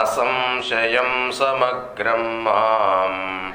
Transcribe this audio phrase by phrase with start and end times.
[0.00, 3.52] असंशयं समग्रं माम्।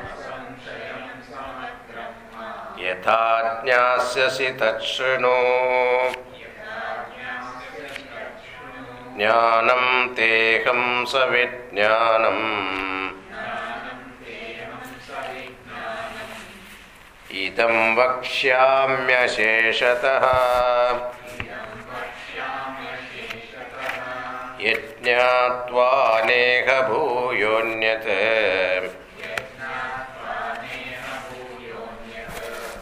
[2.79, 3.23] यथा
[3.63, 5.37] ज्ञास्यसि तच्छृणु
[9.17, 12.69] ज्ञानं तेऽहं सविज्ञानम्।
[17.31, 19.09] इदं वक्ष्याम्यशेषतः
[26.25, 28.05] नेह भूयोऽन्यत्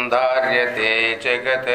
[0.08, 1.68] धार्यते जगत्।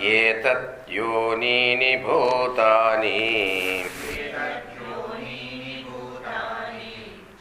[0.00, 3.84] एतत् योनीनि भूतानि।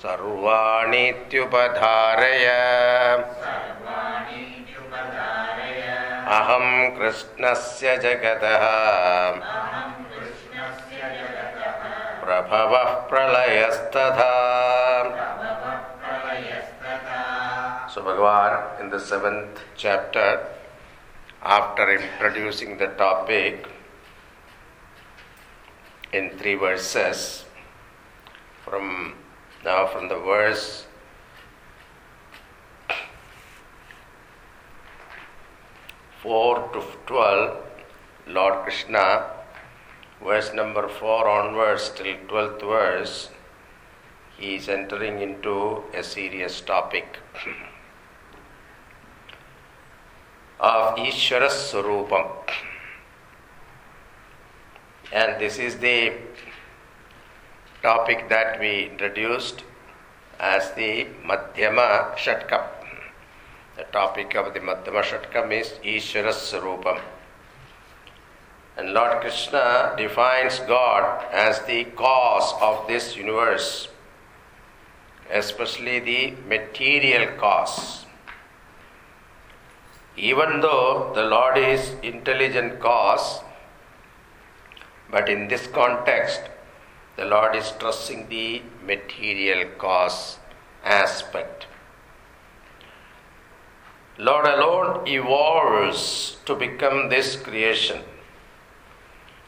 [0.02, 2.46] सर्वाणीत्युपधारय।
[6.28, 8.66] अहं कृष्णस्य जगतः।
[12.26, 14.50] प्रभवः प्रलयस्तथा
[17.92, 20.46] So Bhagavan in the seventh chapter,
[21.42, 23.68] after introducing the topic
[26.14, 27.46] in three verses,
[28.64, 29.16] from
[29.66, 30.86] now from the verse
[36.22, 37.58] four to twelve,
[38.28, 39.32] Lord Krishna,
[40.24, 43.30] verse number four onwards till twelfth verse,
[44.38, 47.18] he is entering into a serious topic
[50.60, 52.28] of Ishvara Swarupam.
[55.14, 56.14] And this is the
[57.82, 59.64] topic that we introduced
[60.40, 62.68] as the Madhyama Shatkam.
[63.78, 67.00] The topic of the Madhyama Shatkam is Ishvara Swarupam.
[68.78, 73.88] And Lord Krishna defines God as the cause of this universe,
[75.32, 78.06] especially the material cause.
[80.20, 83.40] Even though the Lord is intelligent cause,
[85.10, 86.42] but in this context,
[87.16, 90.38] the Lord is stressing the material cause
[90.84, 91.68] aspect.
[94.18, 98.02] Lord alone evolves to become this creation.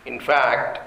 [0.06, 0.80] In fact,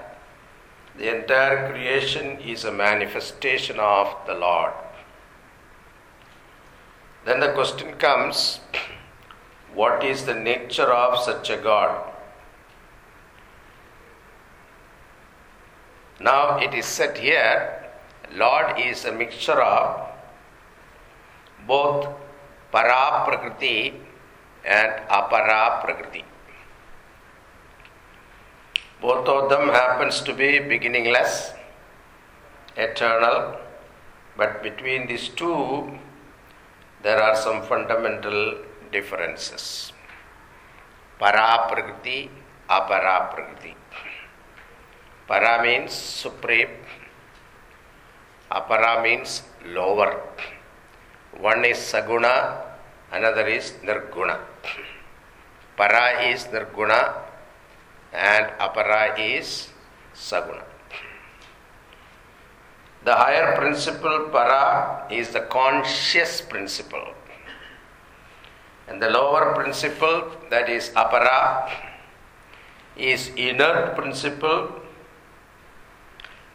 [0.97, 4.73] the entire creation is a manifestation of the Lord.
[7.25, 8.61] Then the question comes
[9.75, 12.13] what is the nature of such a God?
[16.19, 17.85] Now it is said here
[18.33, 20.09] Lord is a mixture of
[21.67, 22.07] both
[22.71, 23.93] para prakriti
[24.65, 26.23] and apara prakriti.
[29.01, 31.51] Both of them happens to be beginningless,
[32.75, 33.57] eternal,
[34.37, 35.99] but between these two
[37.03, 38.64] there are some fundamental
[38.95, 39.91] differences.
[41.19, 42.31] Para prakriti,
[42.67, 43.75] apara prakriti.
[45.27, 46.79] Para means supreme,
[48.47, 50.23] apara means lower.
[51.39, 52.63] One is saguna,
[53.11, 54.39] another is nirguna.
[55.75, 57.01] Para is nirguna
[58.13, 59.67] and apara is
[60.15, 60.63] saguna.
[63.03, 67.13] The higher principle para is the conscious principle.
[68.87, 71.71] And the lower principle, that is apara,
[72.95, 74.69] is inert principle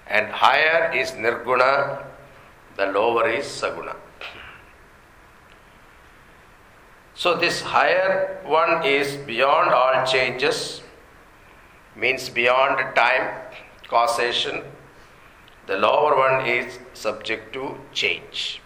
[0.07, 2.05] and higher is nirguna,
[2.77, 3.95] the lower is saguna.
[7.15, 10.83] So, this higher one is beyond all changes,
[11.95, 13.29] means beyond time,
[13.89, 14.63] causation.
[15.67, 18.61] The lower one is subject to change.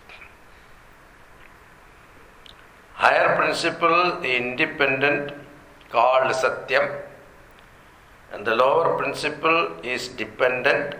[2.95, 5.33] Higher principle, the independent,
[5.91, 7.03] called Satyam,
[8.33, 10.95] and the lower principle is dependent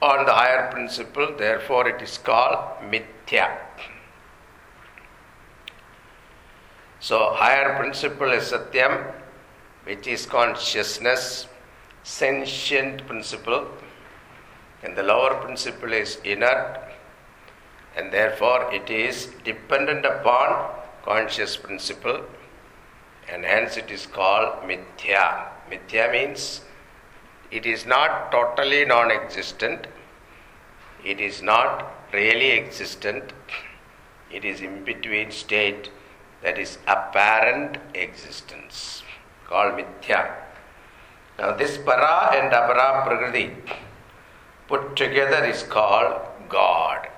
[0.00, 2.58] on the higher principle, therefore, it is called
[2.90, 3.56] Mithya.
[7.00, 9.12] So, higher principle is Satyam,
[9.84, 11.46] which is consciousness,
[12.02, 13.66] sentient principle,
[14.82, 16.91] and the lower principle is inert,
[17.96, 20.70] and therefore it is dependent upon
[21.04, 22.24] conscious principle,
[23.28, 25.48] and hence it is called Mithya.
[25.70, 26.62] Mithya means
[27.50, 29.86] it is not totally non existent,
[31.04, 33.32] it is not really existent,
[34.30, 35.90] it is in between state
[36.42, 39.02] that is apparent existence
[39.46, 40.20] called mithya.
[41.38, 43.56] Now, this para and apara prakriti
[44.68, 47.08] put together is called God.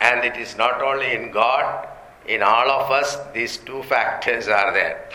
[0.00, 1.88] And it is not only in God,
[2.26, 5.08] in all of us, these two factors are there.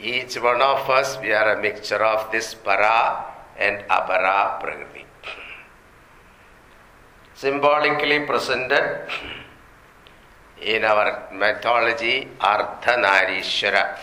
[0.00, 3.24] Each one of us, we are a mixture of this para
[3.58, 5.04] and apara prakriti.
[7.34, 9.08] Symbolically presented
[10.60, 13.96] in our mythology, Ardhanarishwara.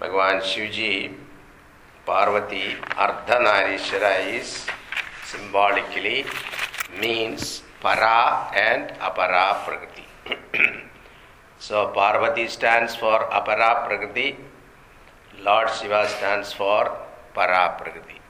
[0.00, 1.14] Bhagavan Shivji,
[2.06, 4.66] Parvati, Ardhanarishwara is
[5.26, 6.24] symbolically
[6.98, 8.18] means परा
[8.56, 10.04] and अपरा प्रकृति
[11.60, 14.26] सो Parvati stands for अपरा प्रकृति
[15.46, 16.88] Lord Shiva stands for
[17.36, 18.20] परा प्रकृति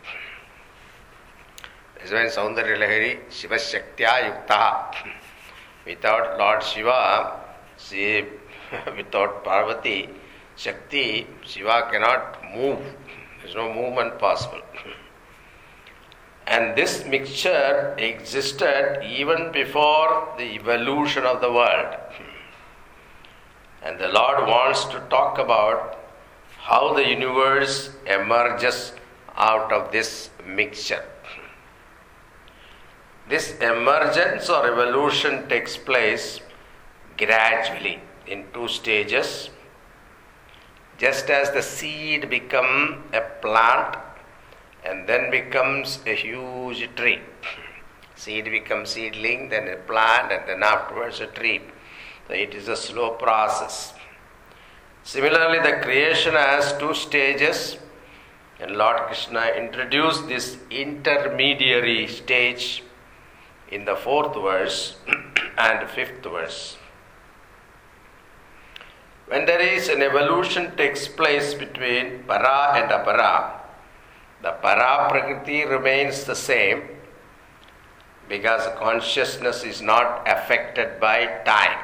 [2.30, 4.52] सौंदर्य लहरी शिव शक्तिया युक्त
[5.86, 6.98] without Lord Shiva
[7.86, 8.04] see
[8.72, 9.96] without Parvati
[10.64, 11.04] Shakti
[11.48, 12.84] Shiva cannot move
[13.46, 14.62] is no movement possible
[16.46, 21.96] And this mixture existed even before the evolution of the world.
[23.82, 25.98] And the Lord wants to talk about
[26.58, 28.92] how the universe emerges
[29.36, 31.04] out of this mixture.
[33.28, 36.40] This emergence or evolution takes place
[37.16, 39.48] gradually in two stages.
[40.98, 43.96] Just as the seed becomes a plant
[44.84, 47.20] and then becomes a huge tree.
[48.16, 51.60] Seed becomes seedling, then a plant, and then afterwards a tree.
[52.28, 53.94] So it is a slow process.
[55.02, 57.76] Similarly, the creation has two stages,
[58.60, 62.82] and Lord Krishna introduced this intermediary stage
[63.70, 64.96] in the fourth verse
[65.58, 66.76] and fifth verse.
[69.26, 73.63] When there is an evolution takes place between para and apara,
[74.44, 76.82] the para prakriti remains the same
[78.28, 81.80] because consciousness is not affected by time.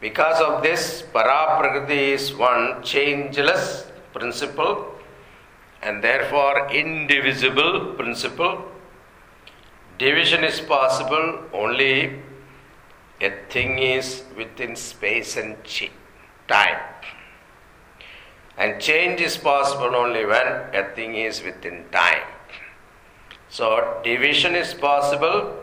[0.00, 4.74] Because of this, para prakriti is one changeless principle
[5.80, 8.54] and therefore indivisible principle
[9.98, 12.20] Division is possible only
[13.20, 15.56] a thing is within space and
[16.48, 16.91] time.
[18.56, 22.26] And change is possible only when a thing is within time.
[23.48, 25.56] So, division is possible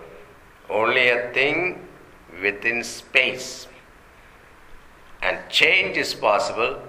[0.69, 1.87] only a thing
[2.41, 3.67] within space.
[5.21, 6.81] And change is possible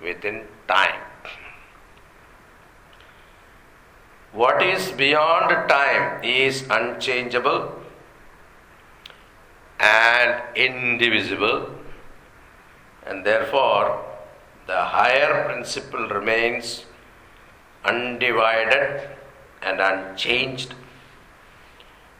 [0.00, 1.00] within time.
[4.32, 7.72] What is beyond time is unchangeable
[9.80, 11.70] and indivisible,
[13.06, 14.04] and therefore
[14.68, 16.84] the higher principle remains
[17.84, 19.08] undivided
[19.62, 20.74] and unchanged,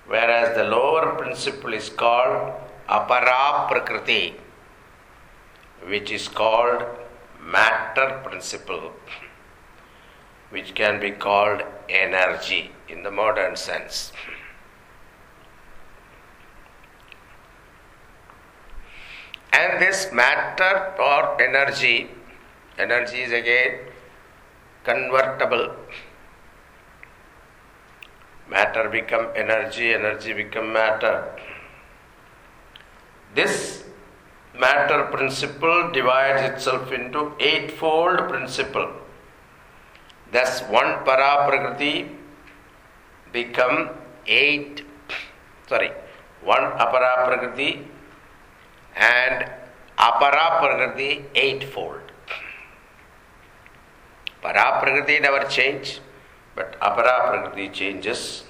[0.06, 2.52] whereas the lower principle is called
[2.88, 4.34] apara prakriti,
[5.86, 6.82] which is called
[7.56, 8.92] matter principle
[10.50, 14.12] which can be called energy in the modern sense.
[19.52, 22.08] And this matter or energy,
[22.78, 23.80] energy is again
[24.84, 25.74] convertible.
[28.48, 31.28] Matter become energy, energy become matter.
[33.34, 33.84] This
[34.58, 38.90] matter principle divides itself into eightfold principle.
[40.32, 42.08] Thus, one para prakriti
[43.32, 43.90] become
[44.26, 44.82] eight.
[45.68, 45.90] Sorry,
[46.42, 47.86] one apara prakriti
[48.96, 49.50] and
[49.98, 52.00] apara prakriti eightfold.
[54.48, 56.00] Para prakriti never change,
[56.56, 58.44] but apara prakriti changes.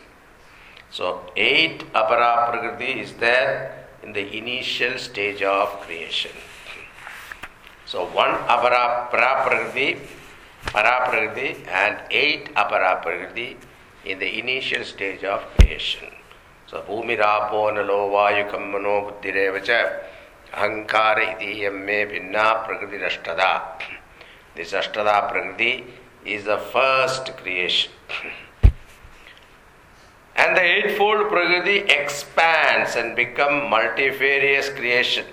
[0.92, 6.30] So, eight apara prakriti is there in the initial stage of creation.
[7.84, 9.98] So, one apara para prakriti,
[10.66, 13.56] para prakriti, and eight apara prakriti
[14.04, 16.14] in the initial stage of creation.
[16.68, 19.98] So, bhumirapo nalo vayukam mano buddhirevacha
[20.54, 23.97] ahankara idiyam me bhinna prakriti ashtada.
[24.58, 25.84] This ashtada prakriti
[26.24, 27.92] is the first creation.
[30.34, 35.26] And the eightfold Prakriti expands and become multifarious creation.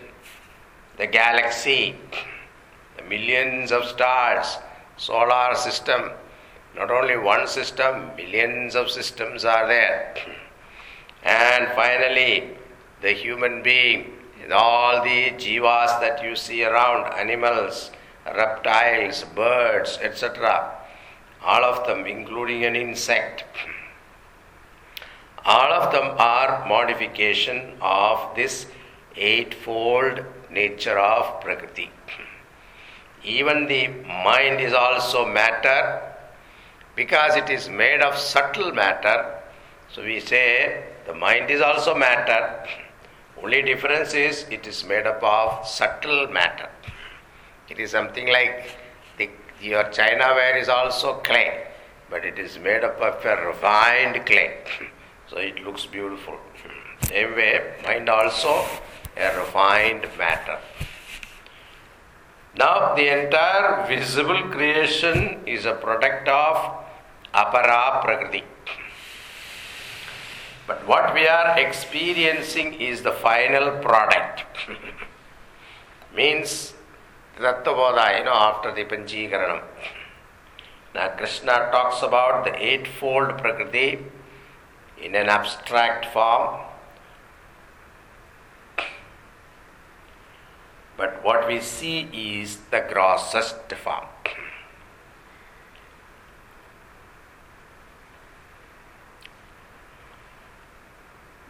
[0.97, 1.95] The galaxy,
[2.97, 4.57] the millions of stars,
[4.97, 6.11] solar system,
[6.75, 10.15] not only one system, millions of systems are there.
[11.23, 12.51] And finally,
[13.01, 14.13] the human being,
[14.43, 17.89] and all the jivas that you see around, animals,
[18.25, 20.71] reptiles, birds, etc.,
[21.43, 23.43] all of them, including an insect
[25.45, 28.65] all of them are modification of this
[29.15, 31.91] eightfold nature of Prakriti.
[33.23, 36.01] Even the mind is also matter
[36.95, 39.39] because it is made of subtle matter.
[39.91, 42.65] So we say the mind is also matter.
[43.41, 46.69] Only difference is it is made up of subtle matter.
[47.69, 48.77] It is something like
[49.17, 49.29] the,
[49.61, 51.67] your chinaware is also clay,
[52.09, 54.57] but it is made up of a refined clay.
[55.27, 56.37] So it looks beautiful.
[57.07, 58.63] Same way, mind also
[59.17, 60.59] a refined matter.
[62.55, 66.85] Now, the entire visible creation is a product of
[67.33, 68.43] apara prakriti.
[70.67, 74.45] But what we are experiencing is the final product.
[76.15, 76.74] Means
[77.37, 79.61] Tattvabodha, you know, after the Panchikaranam.
[80.93, 83.99] Now, Krishna talks about the eightfold prakriti
[85.01, 86.61] in an abstract form.
[90.95, 94.05] But what we see is the grossest form.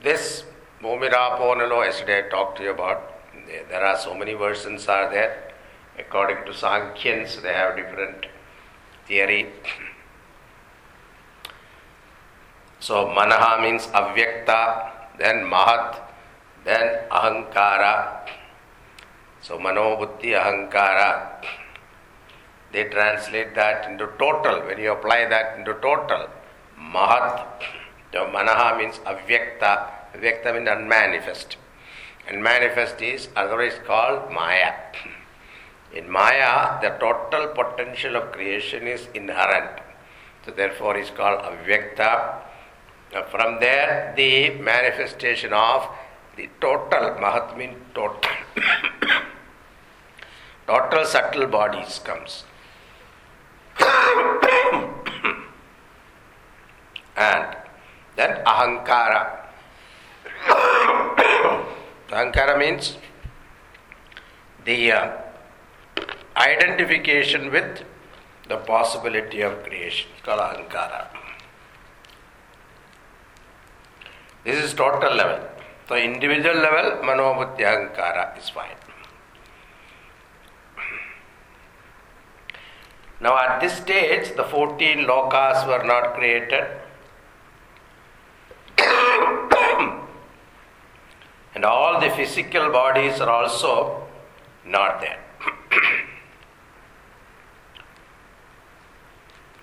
[0.02, 0.44] This
[0.82, 3.12] Momira Ponalo, yesterday I talked to you about,
[3.48, 5.45] there are so many versions are there.
[5.98, 8.26] According to Sankhyans, they have different
[9.08, 9.48] theory.
[12.80, 16.02] So manaha means avyakta, then mahat,
[16.66, 18.28] then ahankara.
[19.42, 21.44] So manobuddhi ahankara.
[22.72, 24.62] They translate that into total.
[24.68, 26.28] When you apply that into total,
[26.78, 27.46] mahat.
[28.12, 29.92] So manaha means avyakta.
[30.14, 31.58] Avyakta means unmanifest.
[32.28, 34.74] And manifest is otherwise called maya.
[35.94, 39.82] In maya, the total potential of creation is inherent.
[40.46, 42.46] So therefore, it's called avyakta
[43.24, 45.88] from there, the manifestation of
[46.36, 48.20] the total, Mahat means total,
[50.68, 52.44] total subtle bodies comes.
[57.16, 57.56] and
[58.18, 59.40] then Ahankara.
[62.10, 62.98] Ahankara means
[64.66, 65.12] the uh,
[66.38, 67.84] identification with
[68.48, 70.10] the possibility of creation.
[70.24, 70.56] Called.
[74.44, 75.48] This is total level.
[75.88, 78.76] So individual level, ahankara is fine.
[83.22, 86.66] Now at this stage, the 14 lokas were not created.
[91.56, 94.04] and all the physical bodies are also
[94.66, 95.20] not there.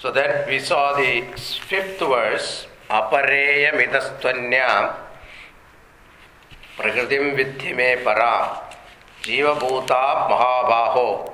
[0.03, 4.97] So that we saw the fifth verse, apareyamidastvanya
[6.77, 8.67] prakritim vidhime para
[9.23, 11.31] jivabhuta mahabaho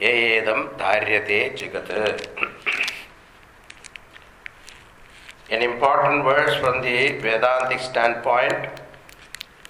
[0.00, 2.26] yeyedam dharyate jagat.
[5.52, 8.66] An important verse from the Vedantic standpoint,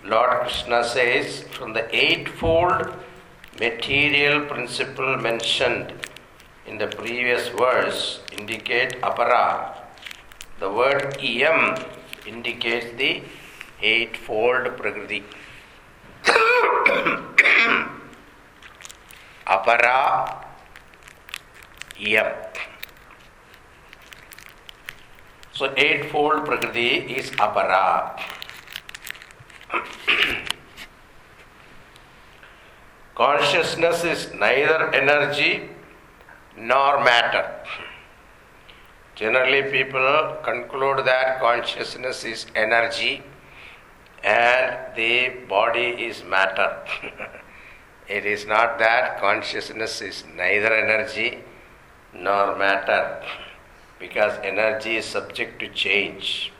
[0.03, 2.95] Lord Krishna says, from the eightfold
[3.61, 5.93] material principle mentioned
[6.69, 9.75] in the previous verse indicate apara,
[10.61, 11.83] the word iyam
[12.27, 13.23] indicates the
[13.81, 15.25] eightfold prakriti.
[19.47, 20.45] apara
[21.99, 22.33] yam.
[25.53, 28.21] So eightfold prakriti is apara.
[33.15, 35.71] Consciousness is neither energy
[36.59, 37.55] nor matter.
[39.15, 43.23] Generally, people conclude that consciousness is energy
[44.23, 46.77] and the body is matter.
[48.09, 51.39] it is not that consciousness is neither energy
[52.15, 53.23] nor matter
[53.99, 56.53] because energy is subject to change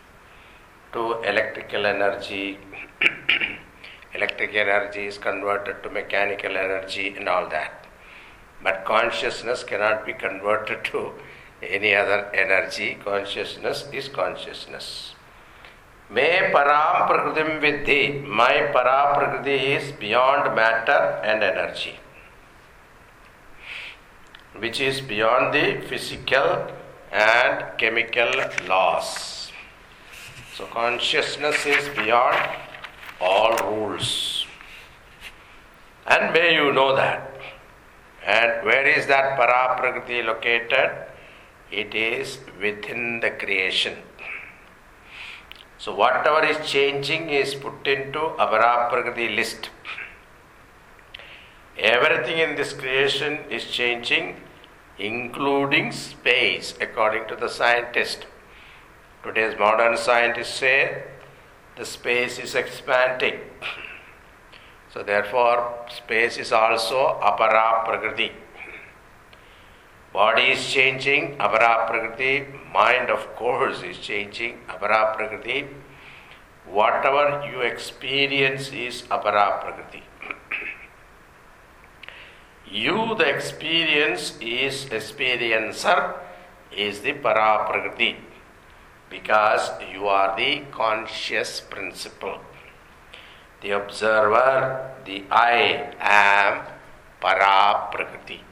[0.93, 2.59] to electrical energy.
[4.15, 7.78] Electric energy is converted to mechanical energy and all that.
[8.63, 11.13] But consciousness cannot be converted to
[11.63, 12.99] any other energy.
[13.05, 15.15] Consciousness is consciousness.
[16.11, 17.07] May param
[17.61, 18.25] vidhi.
[18.27, 21.97] My para prakriti is beyond matter and energy,
[24.59, 26.69] which is beyond the physical
[27.13, 28.31] and chemical
[28.67, 29.53] laws.
[30.55, 32.39] So consciousness is beyond
[33.21, 34.47] all rules.
[36.07, 37.28] And may you know that.
[38.27, 40.91] And where is that para prakriti located?
[41.71, 43.97] It is within the creation.
[45.79, 49.71] So whatever is changing is put into Apara Prakriti list.
[51.79, 54.41] Everything in this creation is changing,
[54.99, 58.27] including space, according to the scientist.
[59.23, 61.05] Today's modern scientists say
[61.77, 63.39] the space is expanding.
[64.93, 68.33] So therefore, space is also Apara Prakriti.
[70.13, 72.47] Body is changing, Apara Prakriti.
[72.73, 75.67] Mind, of course, is changing, Apara Prakriti.
[76.67, 80.03] Whatever you experience is Apara Prakriti.
[82.71, 86.15] you, the experience, is experiencer,
[86.75, 88.17] is the Para Prakriti.
[89.11, 92.41] Because you are the conscious principle.
[93.61, 96.63] The observer, the I am
[97.21, 98.43] Para Prakriti.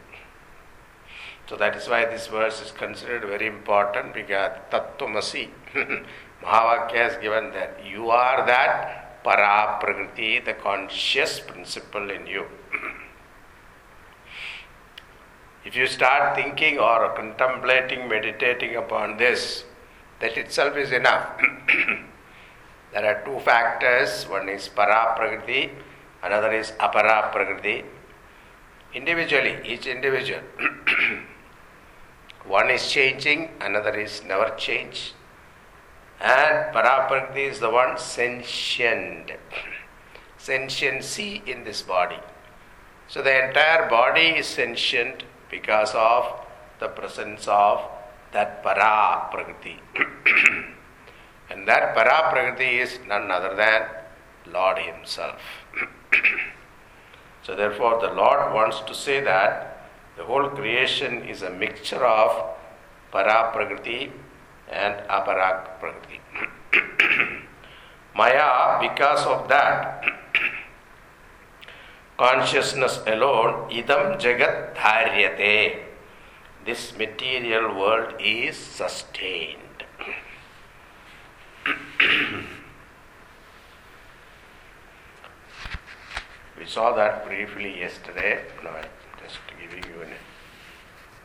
[1.48, 5.48] So that is why this verse is considered very important because Tattvamasi,
[6.42, 12.46] Mahavakya has given that you are that para prakriti, the conscious principle in you.
[15.64, 19.64] if you start thinking or contemplating, meditating upon this,
[20.20, 21.28] that itself is enough.
[22.92, 25.70] there are two factors one is para prakriti,
[26.22, 27.84] another is apara prakriti.
[28.94, 30.40] Individually, each individual.
[32.46, 35.12] One is changing, another is never change.
[36.20, 39.32] And para prakriti is the one sentient.
[40.38, 42.20] Sentiency in this body.
[43.08, 46.40] So the entire body is sentient because of
[46.80, 47.82] the presence of
[48.32, 49.80] that Para Prakriti.
[51.50, 53.82] and that Para Prakriti is none other than
[54.52, 55.40] Lord Himself.
[57.42, 59.76] so therefore the Lord wants to say that
[60.16, 62.56] the whole creation is a mixture of
[63.12, 64.10] para prakriti
[64.70, 66.20] and apara prakriti.
[68.16, 70.02] Maya, because of that,
[72.16, 75.82] consciousness alone, idam jagat dharyate.
[76.64, 79.65] This material world is sustained.
[86.58, 88.44] We saw that briefly yesterday.
[88.62, 88.70] No,
[89.22, 90.08] just giving you a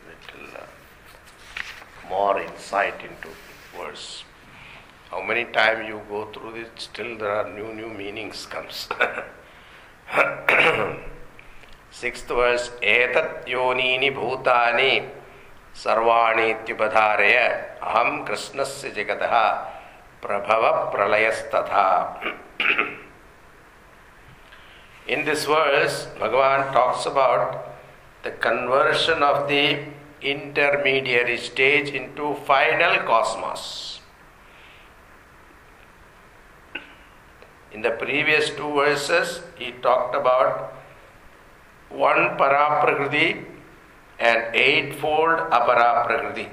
[0.08, 0.66] little uh,
[2.08, 3.28] more insight into
[3.76, 4.24] verse.
[5.10, 8.88] How many times you go through this, still there are new new meanings comes.
[11.90, 14.92] Sixth verse, एतत् योनीनि भूतानि
[15.82, 17.36] सर्वाणीत्युपधारय
[17.82, 19.34] अहं कृष्णस्य जगतः
[20.24, 21.86] Prabhava ಪ್ರಳಯಸ್ತಥಾ
[25.12, 27.48] In this verse, Bhagavan talks about
[28.24, 29.64] the conversion of the
[30.22, 33.64] intermediary stage into final cosmos.
[37.72, 40.72] In the previous two verses, he talked about
[41.90, 43.44] one paraprakriti
[44.18, 46.46] and eightfold aparaprakriti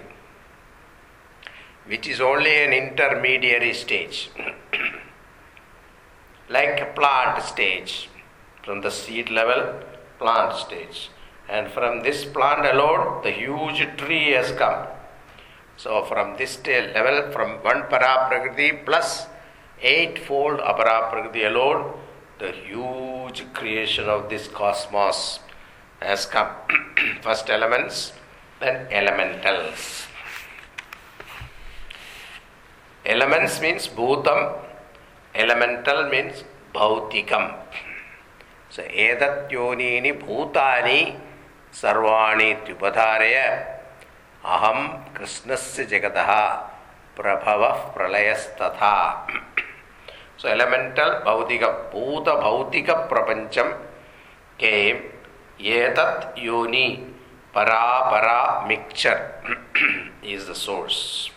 [1.90, 4.30] which is only an intermediary stage,
[6.50, 8.10] like a plant stage,
[8.64, 9.74] from the seed level,
[10.20, 11.10] plant stage.
[11.50, 14.86] And from this plant alone, the huge tree has come.
[15.78, 19.26] So, from this level, from one para paraprakriti plus
[19.82, 21.94] eightfold aparaprakriti alone,
[22.38, 25.40] the huge creation of this cosmos
[26.02, 26.50] has come.
[27.24, 28.14] First elements,
[28.60, 30.09] then elementals.
[33.06, 34.54] Elements means bhutam,
[35.34, 37.56] elemental means bhautikam.
[38.70, 41.16] So, edat yonini bhutani
[41.72, 43.80] sarvani tyupadharaya
[44.44, 46.70] aham krishnasya jagataha
[47.16, 49.28] prabhava pralayasthatha.
[50.38, 53.78] So, elemental bhautika, bhuta bhautika prapancham
[54.58, 55.02] came
[55.60, 57.04] etat yoni
[57.54, 59.32] para para mixture
[60.22, 61.32] is the source.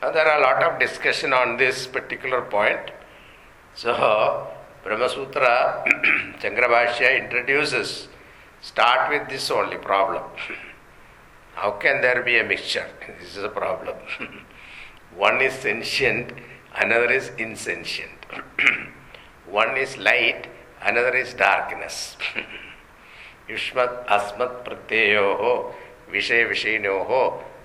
[0.00, 2.92] There are a lot of discussion on this particular point.
[3.74, 4.46] So,
[4.84, 5.84] Brahma Sutra,
[6.40, 8.06] Shankarabhashya introduces,
[8.60, 10.22] start with this only problem.
[11.54, 12.86] How can there be a mixture?
[13.20, 13.96] This is a problem.
[15.16, 16.32] One is sentient,
[16.76, 18.24] another is insentient.
[19.50, 20.46] One is light,
[20.80, 22.16] another is darkness.
[23.48, 25.42] युष्मत् अस्मत् प्रत्ययोः
[26.12, 27.12] विषय विषयिनोः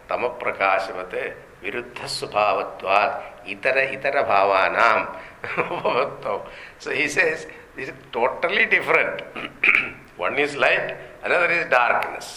[0.10, 1.15] तमप्रकाशवत्
[1.63, 3.15] ವಿರುದ್ಧ ಸ್ವಭಾವತ್ವಾತ್
[3.54, 4.99] ಇತರ ಇತರ ಭಾವಾನಾಂ
[5.76, 6.34] ಭವತ್ತೋ
[6.84, 7.41] so he says
[7.78, 9.19] this is totally different
[10.26, 10.89] one is light
[11.26, 12.32] another is darkness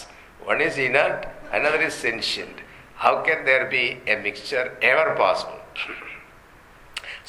[0.47, 1.23] one is inert
[1.57, 2.59] another is sentient
[3.03, 5.61] how can there be a mixture ever possible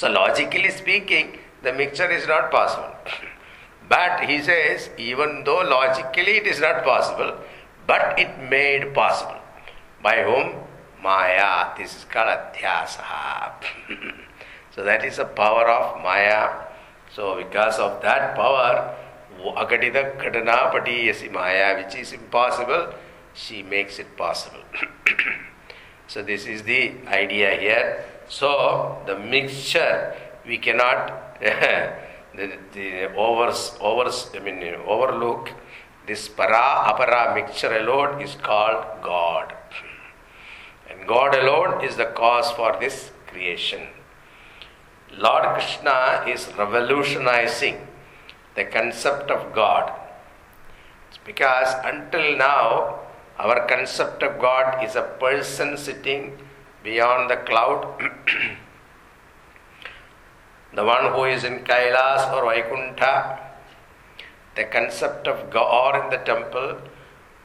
[0.01, 1.33] so logically speaking
[1.65, 2.95] the mixture is not possible
[3.91, 7.33] but he says even though logically it is not possible
[7.89, 9.41] but it made possible.
[10.01, 10.49] By whom?
[11.03, 11.77] Maya.
[11.77, 13.53] This is called Adhyasa.
[14.75, 16.67] so that is the power of Maya.
[17.15, 18.95] So because of that power,
[19.41, 22.93] Aghatita Ghatana Patiyasi Maya, which is impossible,
[23.35, 24.63] she makes it possible.
[26.07, 28.05] so this is the idea here.
[28.29, 30.15] So the mixture
[30.47, 35.51] we cannot the, the overs, overs, I mean overlook
[36.07, 39.55] this para apara mixture alone is called God.
[41.09, 43.89] God alone is the cause for this creation.
[45.17, 47.87] Lord Krishna is revolutionizing
[48.55, 49.91] the concept of God.
[51.09, 53.01] It's because until now,
[53.39, 56.37] our concept of God is a person sitting
[56.85, 57.99] beyond the cloud,
[60.75, 63.39] the one who is in Kailas or Vaikuntha.
[64.57, 66.83] The concept of God, or in the temple,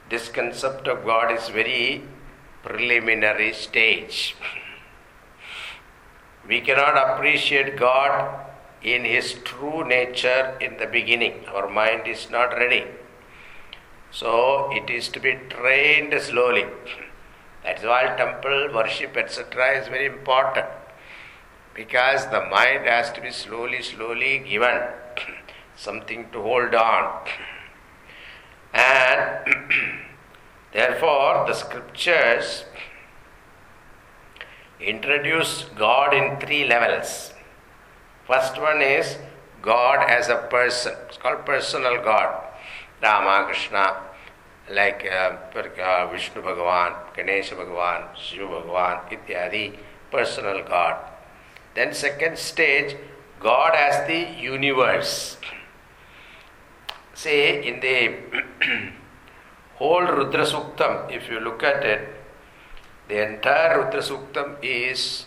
[0.10, 2.04] this concept of God is very
[2.63, 4.36] preliminary stage.
[6.47, 8.45] We cannot appreciate God
[8.82, 11.45] in His true nature in the beginning.
[11.54, 12.86] Our mind is not ready.
[14.12, 16.65] So it is to be trained slowly.
[17.63, 20.65] That's why temple worship, etc., is very important.
[21.73, 24.82] Because the mind has to be slowly, slowly given
[25.76, 27.28] something to hold on.
[28.73, 29.71] And
[30.74, 32.66] Therefore, the scriptures
[34.80, 37.34] introduce God in three levels.
[38.26, 39.18] First one is
[39.62, 40.94] God as a person.
[41.08, 42.44] It's called personal God.
[43.04, 43.98] Rama, Krishna,
[44.72, 49.78] like uh, uh Vishnu Bhagavan, Ganesha Bhagavan, Shiva Bhagavan, ityadi,
[50.10, 50.98] personal God.
[51.76, 52.96] Then second stage,
[53.40, 55.38] God as the universe.
[57.14, 58.94] Say in the
[59.76, 62.08] whole Rudra Suktam, if you look at it,
[63.08, 65.26] the entire Rudra Suktam is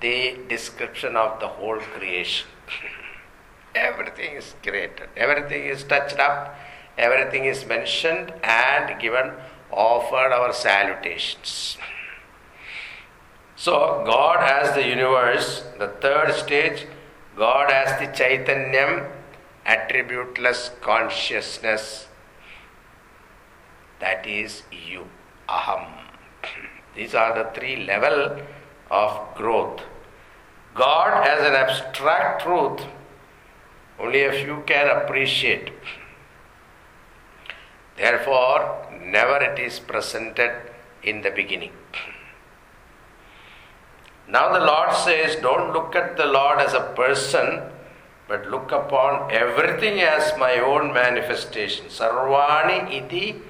[0.00, 2.48] the description of the whole creation.
[3.74, 6.56] everything is created, everything is touched up,
[6.96, 9.32] everything is mentioned and given,
[9.70, 11.78] offered our salutations.
[13.56, 16.86] So, God as the universe, the third stage,
[17.36, 19.10] God as the Chaitanyam,
[19.66, 22.07] attributeless consciousness
[24.00, 25.06] that is you,
[25.48, 25.86] aham.
[26.94, 28.40] These are the three level
[28.90, 29.82] of growth.
[30.74, 32.82] God as an abstract truth,
[33.98, 35.72] only a few can appreciate.
[37.96, 40.52] Therefore, never it is presented
[41.02, 41.72] in the beginning.
[44.28, 47.62] Now the Lord says, don't look at the Lord as a person,
[48.28, 51.86] but look upon everything as my own manifestation.
[51.86, 53.40] Sarvani iti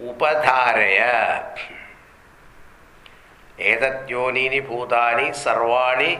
[0.00, 0.98] उपधारय
[3.72, 6.16] एतद्योनीनि भूतानि सर्वाणि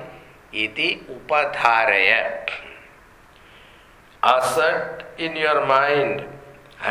[0.65, 2.13] इति उपधारय
[4.23, 6.25] assert in your mind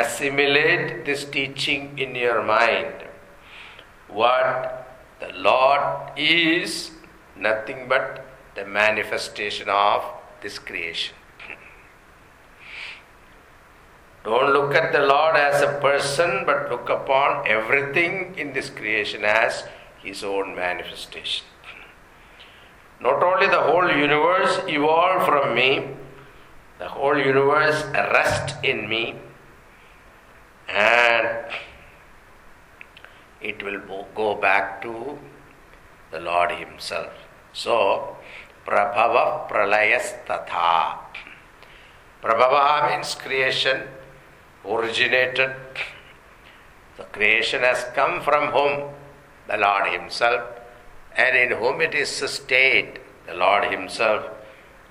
[0.02, 3.04] assimilate this teaching in your mind
[4.08, 4.88] what
[5.20, 6.92] the lord is
[7.36, 10.04] nothing but the manifestation of
[10.42, 11.16] this creation
[14.26, 19.24] Don't look at the Lord as a person, but look upon everything in this creation
[19.24, 19.66] as
[20.02, 21.46] His own manifestation.
[23.00, 25.90] Not only the whole universe evolved from me,
[26.80, 29.16] the whole universe rests in me,
[30.68, 31.46] and
[33.42, 35.20] it will go back to
[36.10, 37.14] the Lord Himself.
[37.54, 38.18] So,
[38.66, 40.98] Prabhava Pralayas Tatha.
[42.24, 43.84] Prabhava means creation,
[44.68, 45.56] originated.
[46.98, 48.94] The creation has come from whom?
[49.48, 50.42] The Lord Himself,
[51.16, 54.26] and in whom it is sustained, the Lord Himself,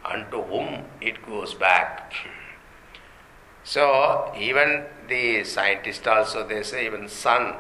[0.04, 2.14] unto whom it goes back.
[3.64, 7.56] So, even the scientists also they say even sun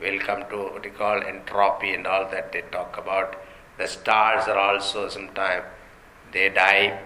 [0.00, 3.36] will come to what you call entropy and all that they talk about.
[3.76, 5.62] The stars are also sometime
[6.32, 7.00] they die.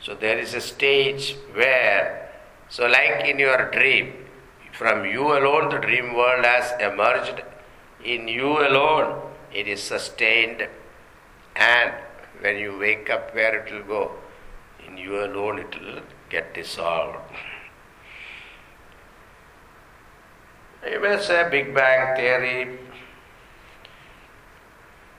[0.00, 2.29] So there is a stage where,
[2.70, 4.12] so like in your dream,
[4.72, 7.42] from you alone the dream world has emerged.
[8.04, 9.20] In you alone
[9.52, 10.66] it is sustained,
[11.56, 11.92] and
[12.40, 14.12] when you wake up, where it will go?
[14.86, 17.18] In you alone it will get dissolved.
[20.88, 22.78] You may say Big Bang theory,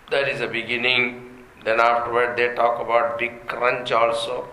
[0.10, 1.46] that is a beginning.
[1.64, 4.48] Then afterward they talk about Big Crunch also.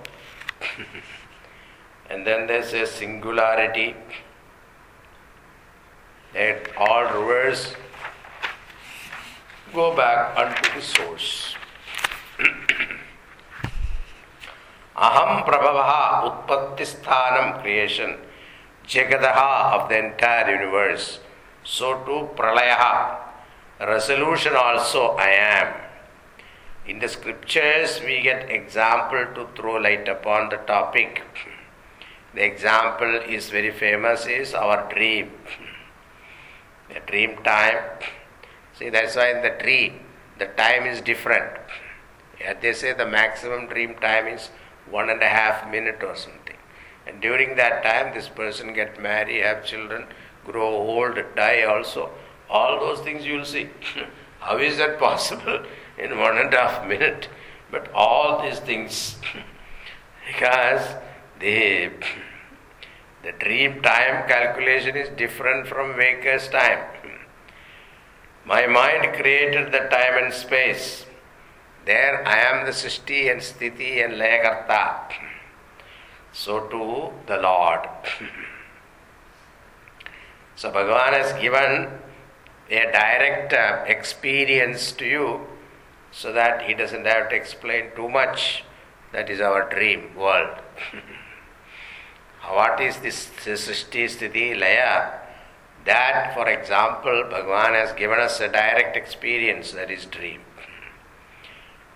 [2.11, 3.95] and then there's a singularity.
[6.35, 7.75] That all rivers
[9.73, 11.55] go back unto the source.
[14.97, 18.17] Aham Prabhavaha Utpatti Sthanam creation.
[18.87, 21.21] Jagadaha of the entire universe.
[21.63, 23.19] So too Pralayaha,
[23.81, 25.75] resolution also I am.
[26.87, 31.23] In the scriptures, we get example to throw light upon the topic.
[32.39, 35.33] The example is very famous is our dream.
[36.89, 37.79] The dream time.
[38.79, 39.99] See, that's why in the dream,
[40.39, 41.51] the time is different.
[42.41, 44.51] Yeah, they say the maximum dream time is
[44.89, 46.55] one and a half minute or something.
[47.09, 50.07] And during that time, this person get married, have children,
[50.45, 52.13] grow old, die also.
[52.49, 53.71] All those things you will see.
[54.39, 55.65] How is that possible
[55.99, 57.29] in one and a half minute?
[57.73, 59.17] But all these things,
[60.29, 60.87] because
[61.41, 61.91] the
[63.23, 66.85] the dream time calculation is different from waker's time.
[68.45, 71.05] My mind created the time and space.
[71.85, 75.13] There I am the Srishti and Sthiti and Layakarta
[76.33, 77.89] so too the Lord.
[80.57, 81.89] so Bhagavan has given
[82.71, 85.47] a direct uh, experience to you
[86.11, 88.65] so that he doesn't have to explain too much.
[89.13, 90.59] That is our dream world.
[92.50, 95.20] what is this Srishti Sthiti Laya?
[95.86, 100.42] That, for example, Bhagavan has given us a direct experience, that is dream.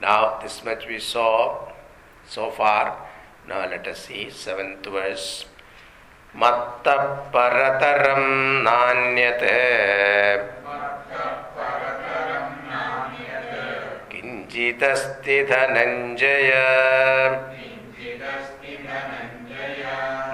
[0.02, 1.72] Now, this much we saw
[2.28, 3.08] so far.
[3.48, 5.46] Now let us see seventh verse.
[6.36, 10.58] Matta parataram nanyate
[14.12, 16.52] किञ्चिदस्ति Dhananjay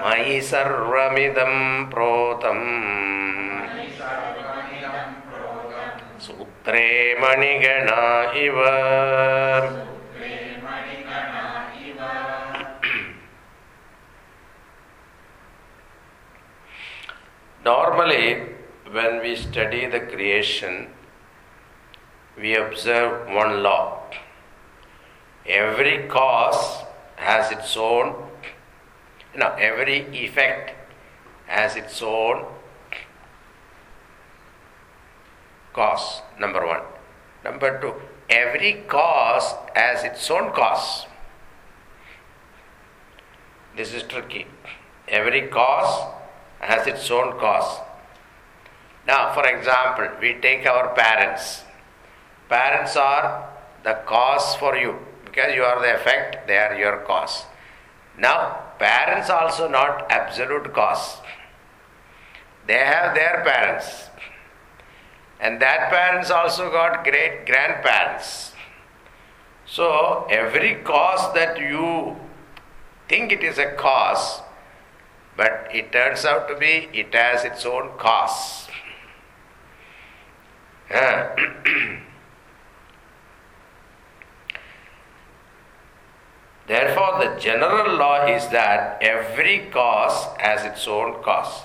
[0.02, 1.54] मयि सर्वमिदं
[1.94, 2.64] प्रोतम्
[6.26, 6.88] सूत्रे
[7.20, 8.04] मणिगणा
[8.44, 8.60] इव
[17.64, 18.42] Normally,
[18.92, 20.88] when we study the creation,
[22.36, 24.02] we observe one law.
[25.46, 26.84] Every cause
[27.16, 28.14] has its own,
[29.39, 30.75] know, every effect
[31.47, 32.45] has its own
[35.73, 36.81] cause, number one.
[37.43, 37.93] Number two,
[38.29, 41.05] every cause has its own cause.
[43.75, 44.45] This is tricky.
[45.07, 46.11] Every cause
[46.59, 47.79] has its own cause.
[49.07, 51.63] Now, for example, we take our parents.
[52.49, 53.49] Parents are
[53.83, 57.45] the cause for you because you are the effect, they are your cause.
[58.17, 61.17] Now, parents also not absolute cause.
[62.65, 64.09] They have their parents.
[65.39, 68.53] And that parents also got great grandparents.
[69.65, 72.17] So, every cause that you
[73.07, 74.41] think it is a cause,
[75.37, 78.67] but it turns out to be it has its own cause.
[86.69, 91.63] Therefore, the general law is that every cause has its own cause.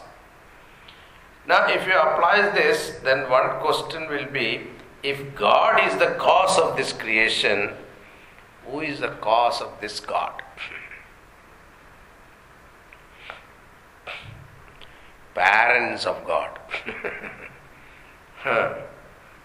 [1.47, 4.63] Now, if you apply this, then one question will be
[5.03, 7.75] if God is the cause of this creation,
[8.67, 10.43] who is the cause of this God?
[15.35, 16.59] Parents of God.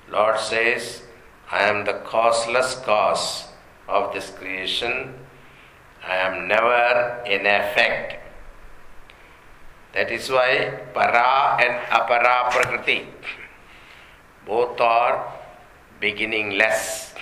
[0.09, 1.03] Lord says,
[1.51, 3.49] I am the causeless cause
[3.89, 5.15] of this creation.
[6.05, 8.15] I am never in effect.
[9.93, 13.07] That is why para and apara prakriti
[14.45, 15.33] both are
[15.99, 17.13] beginningless.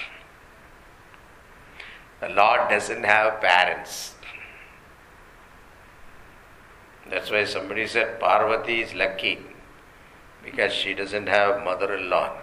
[2.19, 4.15] The Lord doesn't have parents.
[7.09, 9.39] That's why somebody said Parvati is lucky
[10.43, 12.33] because she doesn't have mother in law.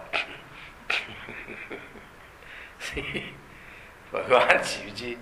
[2.79, 3.25] See,
[4.13, 5.17] Bhagavan Shivji,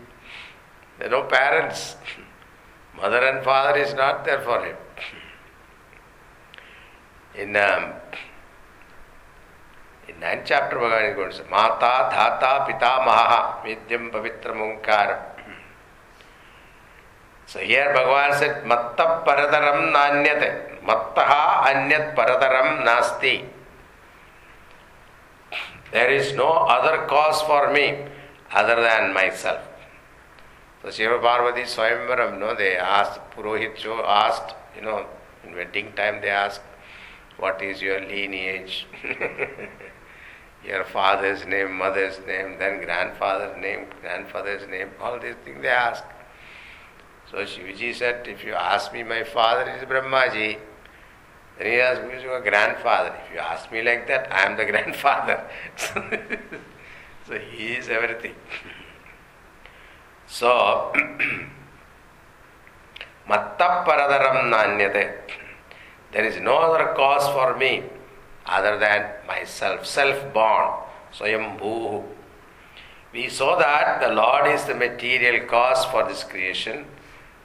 [1.03, 1.97] there are no parents.
[2.95, 4.77] Mother and father is not there for him.
[7.35, 7.95] In um,
[10.07, 15.19] in ninth chapter, Bhagavan is going to say, Mata, Dhata, Pita, Maha, Vidyam, Pavitra, Munkaram.
[17.47, 20.85] So here Bhagavan said, Matta Paradaram Nanyate.
[20.85, 23.45] Mattaha Anyat Paradaram Nasti.
[25.91, 28.05] There is no other cause for me
[28.53, 29.72] other than myself.
[30.83, 35.07] So Shiva Parvati Swayamvaram, no, they asked, Purohit asked, you know,
[35.45, 36.61] in wedding time they asked,
[37.39, 38.87] what is your lineage?
[40.67, 46.03] your father's name, mother's name, then grandfather's name, grandfather's name, all these things they ask.
[47.31, 50.59] So Shivaji said, if you ask me, my father is Brahmaji.
[51.59, 53.15] Then he asked, who is your grandfather?
[53.25, 55.49] If you ask me like that, I am the grandfather.
[57.27, 58.35] so he is everything.
[60.33, 60.91] So,
[63.29, 65.19] matta paradaram nanyate.
[66.11, 67.83] There is no other cause for me
[68.47, 70.71] other than myself, self-born,
[71.13, 72.03] swayambhu.
[73.13, 76.87] We saw that the Lord is the material cause for this creation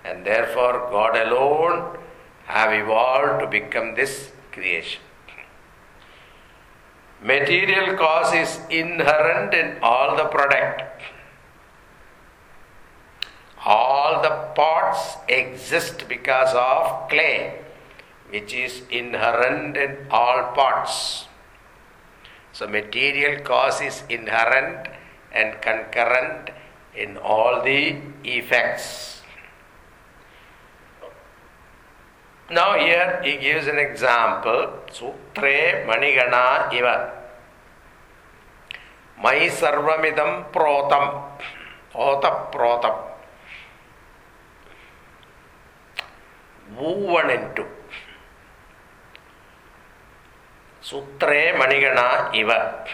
[0.05, 1.97] and therefore God alone
[2.45, 5.01] have evolved to become this creation.
[7.21, 10.83] Material cause is inherent in all the product.
[13.67, 17.59] All the parts exist because of clay,
[18.29, 21.27] which is inherent in all parts.
[22.53, 24.87] So, material cause is inherent
[25.33, 26.49] and concurrent
[26.95, 29.21] in all the effects.
[32.49, 34.79] Now here he gives an example.
[34.89, 37.11] Sutre Manigana iva.
[39.21, 41.23] Mai sarvamidam protam.
[41.93, 43.06] Ota protam.
[46.77, 47.65] Woven into.
[50.81, 52.85] Sutre Manigana iva.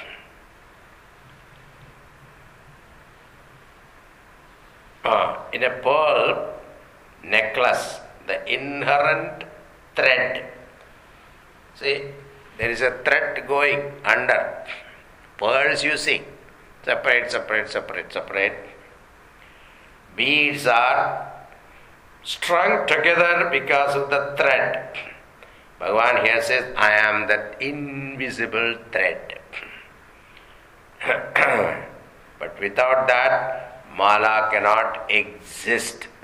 [5.04, 6.54] Uh, in a pearl
[7.24, 9.44] necklace, the inherent
[9.96, 10.50] thread.
[11.76, 12.06] See,
[12.58, 14.66] there is a thread going under.
[15.38, 16.22] Pearls you see.
[16.86, 18.58] Separate, separate, separate, separate.
[20.16, 21.33] Beads are
[22.24, 24.98] strung together because of the thread.
[25.80, 29.40] Bhagavan here says, I am that invisible thread.
[32.40, 36.08] but without that, mala cannot exist.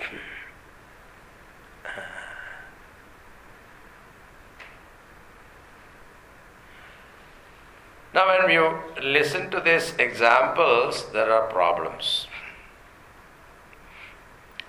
[8.12, 12.26] Now, when you listen to these examples, there are problems.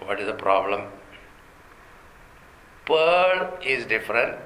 [0.01, 0.83] What is the problem?
[2.91, 4.37] Pearl is different,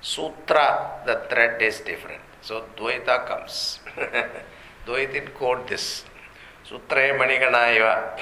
[0.00, 2.20] Sutra, the thread is different.
[2.40, 3.78] So, Dvaita comes.
[4.86, 6.04] Dvaitin quote this
[6.64, 8.18] Sutra Maniganaiva.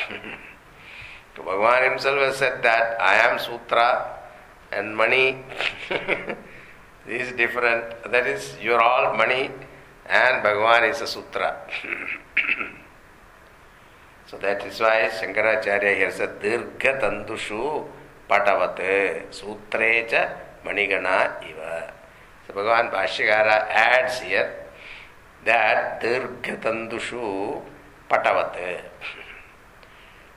[1.37, 4.19] Bhagavan himself has said that I am Sutra
[4.71, 5.43] and Mani.
[7.07, 8.13] is different.
[8.13, 9.51] That is, you are all money
[10.05, 11.57] and Bhagavan is a sutra.
[14.27, 17.87] so that is why Shankaracharya here said, Dirgha Tandushu
[18.31, 18.79] Patavat
[19.35, 21.93] Sutrecha Manigana Iva.
[22.47, 24.67] So Bhagavan Bhashyakara adds here
[25.45, 27.61] that Dirgha Tandushu
[28.09, 28.85] Patavat.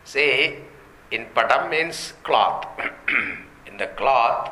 [0.05, 0.57] See,
[1.11, 2.65] in Patam means cloth.
[3.67, 4.49] in the cloth,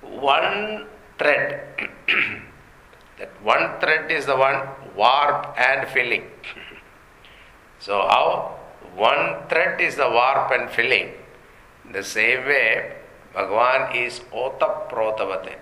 [0.00, 0.86] one
[1.18, 1.90] thread.
[3.18, 4.62] that one thread is the one
[4.94, 6.22] warp and filling.
[7.80, 8.54] so, how
[8.94, 11.17] one thread is the warp and filling.
[11.92, 12.96] The same way,
[13.34, 15.56] Bhagavan is Otaprotavate.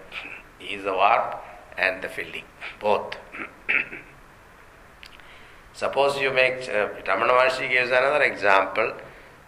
[0.58, 1.36] He is the warp
[1.78, 2.44] and the filling,
[2.80, 3.16] both.
[5.72, 8.94] Suppose you make, uh, Ramana Maharshi gives another example.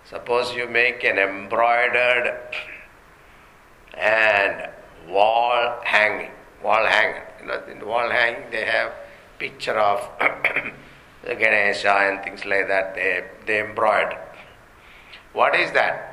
[0.04, 2.38] Suppose you make an embroidered
[3.94, 4.68] and
[5.08, 6.30] wall hanging,
[6.62, 7.26] wall hanger.
[7.40, 8.92] You know, in the wall hanging they have
[9.38, 10.08] picture of
[11.24, 12.94] the Ganesha and things like that.
[12.94, 14.18] They they embroider.
[15.32, 16.07] What is that?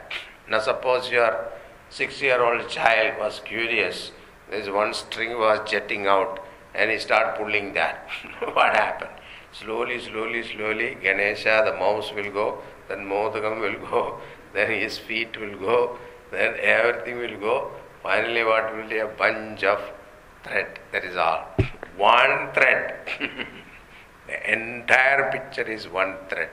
[0.50, 1.48] Now suppose your
[1.90, 4.12] six-year-old child was curious.
[4.50, 6.40] This one string was jetting out,
[6.74, 8.08] and he started pulling that.
[8.54, 9.12] what happened?
[9.52, 14.20] Slowly, slowly, slowly, Ganesha, the mouse will go, then Modakam will go,
[14.54, 15.98] then his feet will go,
[16.32, 17.72] then everything will go.
[18.04, 19.80] Finally, what will be a bunch of
[20.44, 20.80] thread.
[20.92, 21.48] That is all.
[21.98, 23.08] One thread.
[24.28, 26.50] the entire picture is one thread.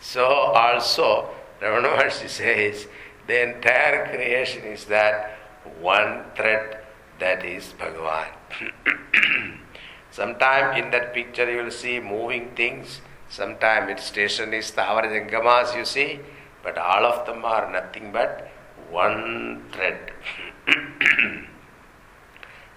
[0.00, 2.86] So, also, Ramana Maharshi says,
[3.28, 5.38] the entire creation is that
[5.80, 6.78] one thread
[7.20, 8.32] that is Bhagavan.
[10.10, 15.76] Sometime in that picture you will see moving things, sometime its station is Thavara Jangamas
[15.76, 16.20] you see,
[16.62, 18.50] but all of them are nothing but
[18.90, 20.10] one thread.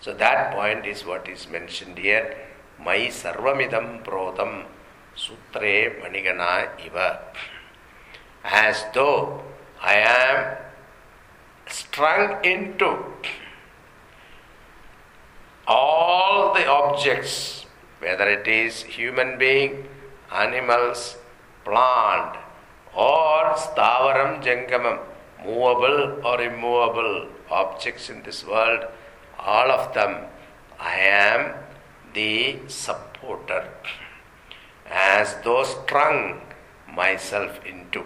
[0.02, 2.38] so that point is what is mentioned here.
[2.78, 4.66] My sarvamidam protam
[5.16, 7.22] sutre manigana iva.
[8.44, 9.42] As though
[9.82, 10.58] I am
[11.68, 13.04] strung into
[15.68, 17.66] all the objects,
[18.00, 19.88] whether it is human being,
[20.32, 21.18] animals,
[21.64, 22.38] plant,
[22.94, 25.00] or stavaram jangamam,
[25.44, 28.86] movable or immovable objects in this world,
[29.40, 30.26] all of them,
[30.80, 31.54] I am
[32.14, 33.68] the supporter,
[34.88, 36.42] as though strung
[36.88, 38.06] myself into.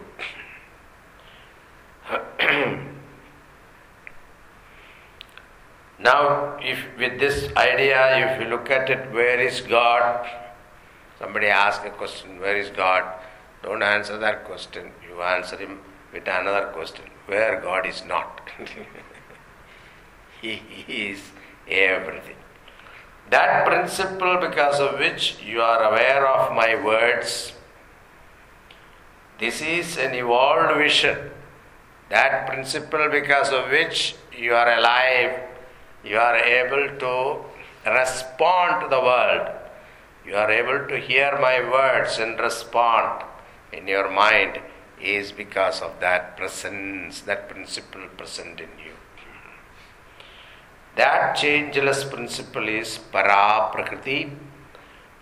[6.00, 10.30] Now, if with this idea, if you look at it, where is God?
[11.18, 13.04] Somebody asks a question, where is God?
[13.64, 14.92] Don't answer that question.
[15.08, 15.80] You answer him
[16.12, 18.50] with another question, where God is not.
[20.42, 21.22] he, he is
[21.68, 22.36] everything.
[23.30, 27.54] That principle, because of which you are aware of my words,
[29.40, 31.32] this is an evolved vision.
[32.10, 35.40] That principle, because of which you are alive
[36.06, 37.44] you are able to
[37.90, 39.48] respond to the world.
[40.26, 43.24] You are able to hear my words and respond
[43.74, 44.60] in your mind
[45.02, 48.94] is because of that presence, that principle present in you.
[50.96, 54.32] That changeless principle is para prakriti.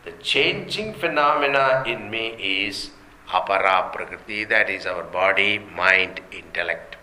[0.03, 2.27] The changing phenomena in me
[2.67, 2.91] is
[3.27, 6.97] apara prakriti, that is our body, mind, intellect.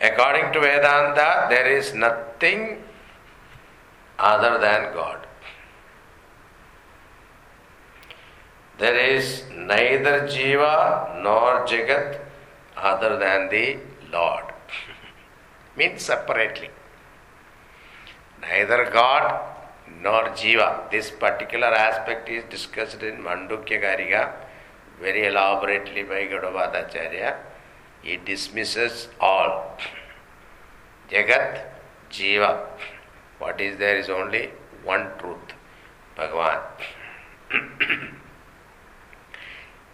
[0.00, 2.82] According to Vedanta, there is nothing
[4.18, 5.26] other than God.
[8.78, 12.18] There is neither Jiva nor Jagat
[12.76, 13.78] other than the
[14.10, 14.44] Lord.
[15.76, 16.70] Means separately.
[18.40, 19.51] Neither God
[20.02, 20.90] nor Jiva.
[20.90, 24.32] This particular aspect is discussed in Mandukya Karika
[25.00, 27.36] very elaborately by Gaudapadacharya
[28.02, 29.78] he dismisses all.
[31.10, 31.64] Jagat,
[32.10, 32.66] Jiva.
[33.38, 34.50] What is there is only
[34.84, 35.54] one truth,
[36.16, 36.60] Bhagavan.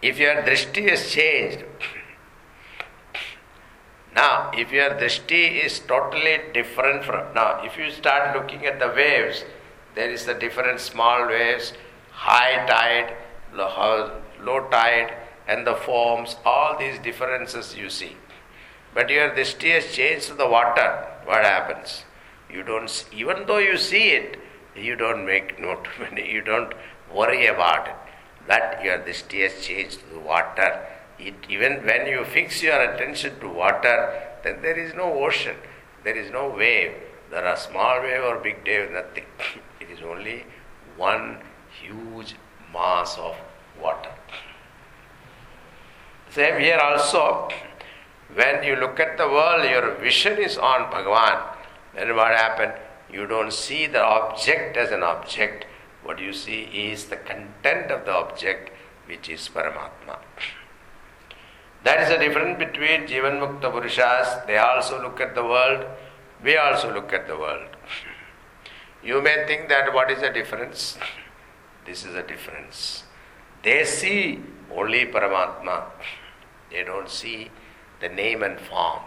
[0.03, 1.65] if your drishti is changed,
[4.15, 8.89] now if your drishti is totally different from now, if you start looking at the
[8.89, 9.45] waves,
[9.99, 11.73] there is the different small waves,
[12.13, 13.17] high tide,
[13.53, 15.13] low tide,
[15.49, 18.17] and the forms, all these differences you see.
[18.95, 21.05] But your dishti has changed to the water.
[21.25, 22.05] What happens?
[22.49, 24.39] You don't, even though you see it,
[24.77, 26.75] you don't make note, you don't
[27.13, 27.97] worry about it.
[28.47, 30.87] That your dishti has changed to the water.
[31.19, 33.99] It, even when you fix your attention to water,
[34.45, 35.57] then there is no ocean,
[36.05, 36.93] there is no wave.
[37.33, 39.27] There are small wave or big wave, nothing.
[39.99, 40.45] Is only
[40.97, 41.39] one
[41.83, 42.37] huge
[42.73, 43.35] mass of
[43.83, 44.11] water.
[46.31, 47.49] Same here also,
[48.35, 51.43] when you look at the world, your vision is on Bhagavan.
[51.95, 52.75] Then what happened?
[53.11, 55.65] You don't see the object as an object.
[56.05, 58.71] What you see is the content of the object,
[59.07, 60.19] which is Paramatma.
[61.83, 64.47] That is the difference between Jivan Mukta Purushas.
[64.47, 65.87] They also look at the world.
[66.45, 67.69] We also look at the world.
[69.09, 70.99] You may think that what is the difference?
[71.87, 73.05] This is the difference.
[73.63, 75.85] They see only Paramatma,
[76.71, 77.51] they don't see
[78.03, 79.01] the name and form.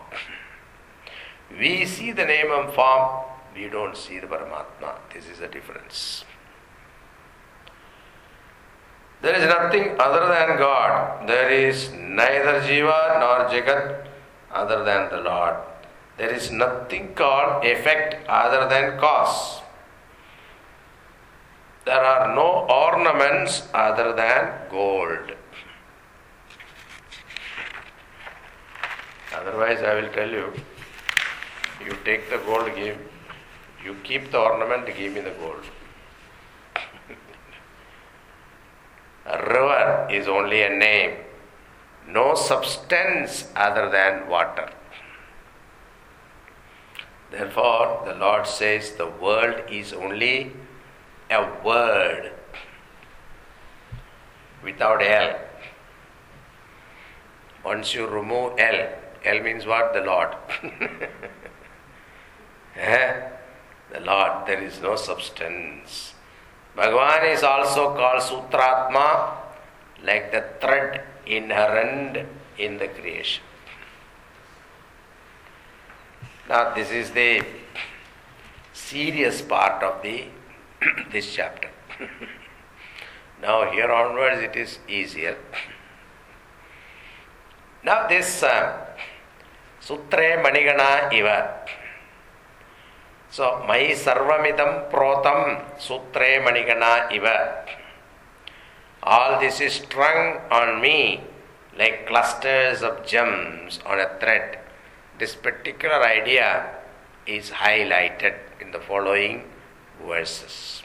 [1.51, 4.95] We see the name and form, we don't see the Paramatma.
[5.13, 6.25] This is the difference.
[9.21, 11.29] There is nothing other than God.
[11.29, 14.07] There is neither Jiva nor Jagat
[14.51, 15.57] other than the Lord.
[16.17, 19.60] There is nothing called effect other than cause.
[21.83, 25.31] There are no ornaments other than gold.
[29.35, 30.53] Otherwise, I will tell you,
[31.83, 32.99] you take the gold, give,
[33.83, 35.65] you keep the ornament, give me the gold.
[39.25, 41.17] A river is only a name,
[42.07, 44.69] no substance other than water.
[47.31, 50.51] Therefore, the Lord says the world is only
[51.31, 52.33] a word
[54.63, 55.39] without L.
[57.63, 58.89] Once you remove L,
[59.23, 59.93] L means what?
[59.93, 60.35] The Lord.
[62.75, 63.29] eh?
[63.93, 66.13] The Lord, there is no substance.
[66.75, 69.37] Bhagavan is also called Sutratma,
[70.03, 72.25] like the thread inherent
[72.57, 73.43] in the creation.
[76.49, 77.43] Now, this is the
[78.73, 80.25] serious part of the
[81.11, 81.69] this chapter.
[83.41, 85.37] now, here onwards, it is easier.
[87.83, 88.77] Now, this uh,
[89.81, 91.65] Sutre Manigana Iva.
[93.31, 97.65] So, Mai Sarvamidam Protam Sutre Manigana Iva.
[99.01, 101.21] All this is strung on me
[101.75, 104.59] like clusters of gems on a thread.
[105.17, 106.69] This particular idea
[107.25, 109.50] is highlighted in the following
[110.07, 110.83] verses.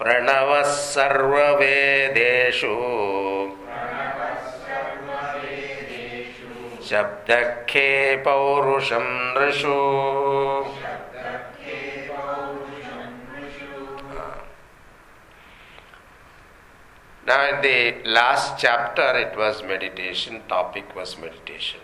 [0.00, 2.74] प्रणवः सर्ववेदेषु
[6.89, 7.89] शब्दखे
[8.25, 9.77] पौरुषं नृषु
[17.23, 21.79] Now, in the last chapter, it was meditation, topic was meditation.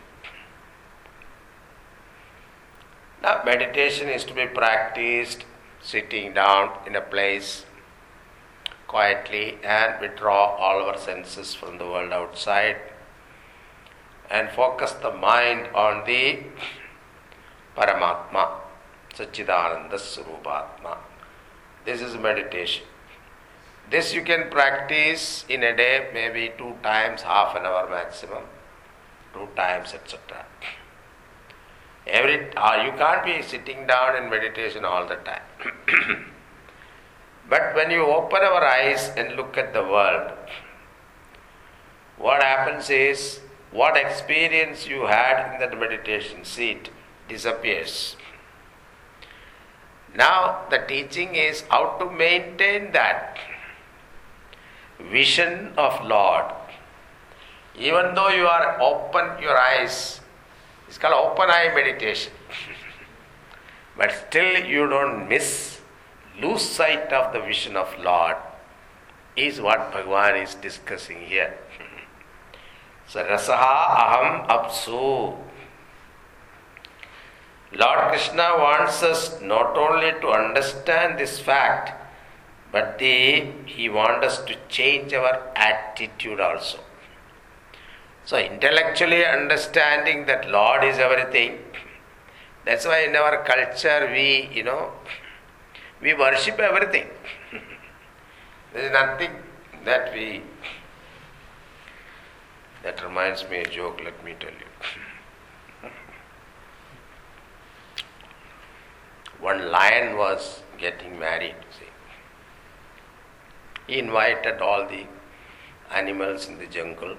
[3.22, 5.45] Now, meditation is to be practiced
[5.80, 7.65] sitting down in a place
[8.88, 12.78] quietly and withdraw all our senses from the world outside
[14.33, 16.39] and focus the mind on the
[17.76, 18.49] Paramatma,
[19.14, 20.97] Sachidananda Swarupatma.
[21.85, 22.85] This is meditation.
[23.91, 28.45] This you can practice in a day, maybe two times, half an hour maximum,
[29.35, 30.47] two times, etc.
[32.07, 35.43] Every uh, you can't be sitting down in meditation all the time.
[37.51, 40.33] but when you open our eyes and look at the world,
[42.16, 43.41] what happens is
[43.73, 46.91] what experience you had in that meditation seat
[47.29, 48.16] disappears.
[50.14, 53.39] Now the teaching is how to maintain that
[55.11, 56.53] vision of Lord.
[57.79, 60.20] Even though you are open your eyes,
[60.87, 62.33] it's called open eye meditation.
[63.97, 65.81] but still you don't miss,
[66.39, 68.37] lose sight of the vision of Lord,
[69.35, 71.57] is what Bhagavan is discussing here.
[73.09, 75.36] Rasaha aham apsu.
[77.74, 81.98] Lord Krishna wants us not only to understand this fact,
[82.70, 86.78] but the, he wants us to change our attitude also.
[88.24, 91.59] So, intellectually understanding that Lord is everything,
[92.64, 94.92] that's why in our culture we, you know,
[96.00, 97.07] we worship everything.
[98.72, 99.30] there is nothing
[99.84, 100.42] that we.
[102.83, 105.89] That reminds me a joke, let me tell you.
[109.41, 111.87] One lion was getting married, see.
[113.87, 115.07] He invited all the
[115.95, 117.16] animals in the jungle.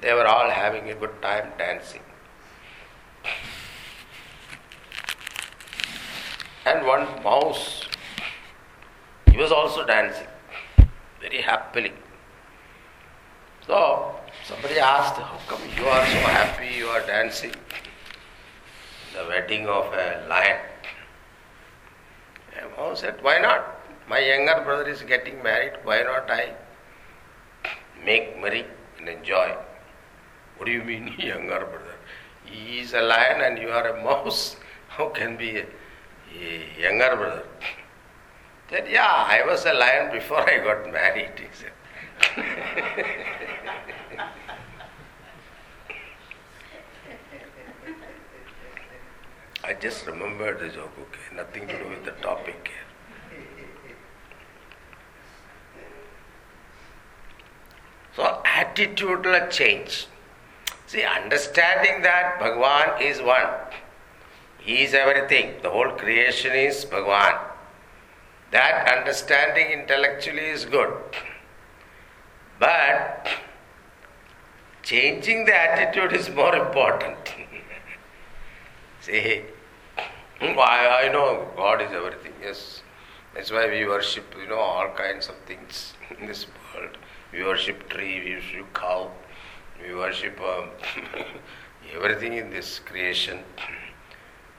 [0.00, 2.02] They were all having a good time dancing.
[6.66, 7.86] And one mouse,
[9.30, 10.26] he was also dancing
[11.20, 11.92] very happily.
[13.66, 14.14] So
[14.46, 17.54] somebody asked, How come you are so happy, you are dancing?
[19.14, 20.58] The wedding of a lion.
[22.76, 23.80] Oh, said, why not?
[24.08, 26.54] My younger brother is getting married, why not I
[28.04, 28.66] make merry
[28.98, 29.56] and enjoy?
[30.56, 31.94] What do you mean, younger brother?
[32.44, 34.56] He is a lion and you are a mouse.
[34.88, 35.66] How can be a,
[36.38, 37.46] a younger brother?
[38.70, 41.73] Said, yeah, I was a lion before I got married, he said.
[49.64, 52.84] I just remembered the joke, okay, nothing to do with the topic here.
[58.14, 60.06] So, attitudinal change.
[60.86, 63.48] See, understanding that Bhagwan is one,
[64.58, 67.34] He is everything, the whole creation is Bhagwan.
[68.50, 70.92] That understanding intellectually is good.
[72.58, 73.28] But
[74.82, 77.16] changing the attitude is more important.
[79.00, 79.42] See,
[80.40, 82.82] I, I know God is everything, yes.
[83.34, 86.96] That's why we worship, you know, all kinds of things in this world.
[87.32, 89.10] We worship tree, we worship cow,
[89.82, 90.68] we worship um,
[91.94, 93.40] everything in this creation.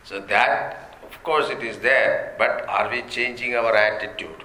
[0.04, 4.44] So that, of course, it is there, but are we changing our attitude?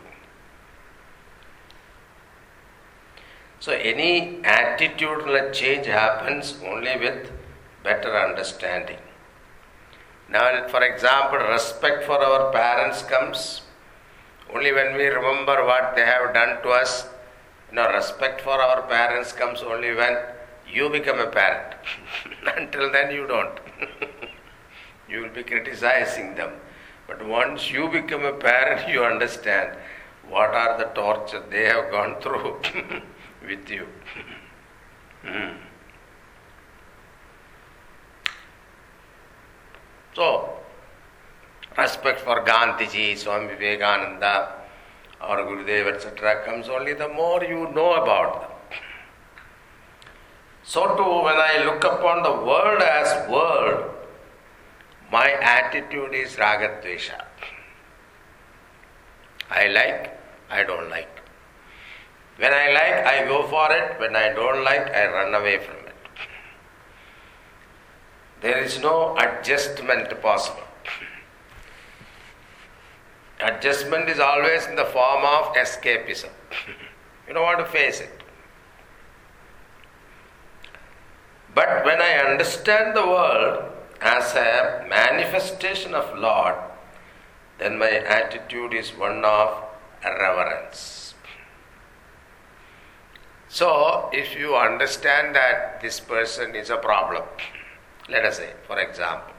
[3.61, 7.31] So any attitudinal change happens only with
[7.85, 8.97] better understanding.
[10.31, 13.61] Now, for example, respect for our parents comes
[14.55, 17.07] only when we remember what they have done to us.
[17.69, 20.17] You know, respect for our parents comes only when
[20.73, 21.75] you become a parent.
[22.57, 23.61] Until then, you don't.
[25.09, 26.53] you will be criticizing them.
[27.07, 29.77] But once you become a parent, you understand
[30.31, 32.57] what are the torture they have gone through
[33.47, 33.87] with you.
[35.25, 35.57] Hmm.
[40.13, 40.59] So,
[41.79, 44.55] respect for Gandhiji, Swami Vivekananda,
[45.21, 48.51] or Gurudev, etc., comes only the more you know about them.
[50.65, 53.95] So, too, when I look upon the world as world,
[55.13, 57.25] my attitude is ragadvesha.
[59.51, 60.19] I like,
[60.51, 61.20] I don't like.
[62.41, 64.01] When I like, I go for it.
[64.01, 65.95] When I don't like, I run away from it.
[68.41, 70.63] There is no adjustment possible.
[73.41, 76.31] Adjustment is always in the form of escapism.
[77.29, 78.23] you don't want to face it.
[81.55, 83.71] But when I understand the world
[84.01, 86.55] as a manifestation of Lord,
[87.59, 89.63] then my attitude is one of
[90.03, 91.10] reverence.
[93.53, 97.25] So, if you understand that this person is a problem,
[98.09, 99.35] let us say, for example.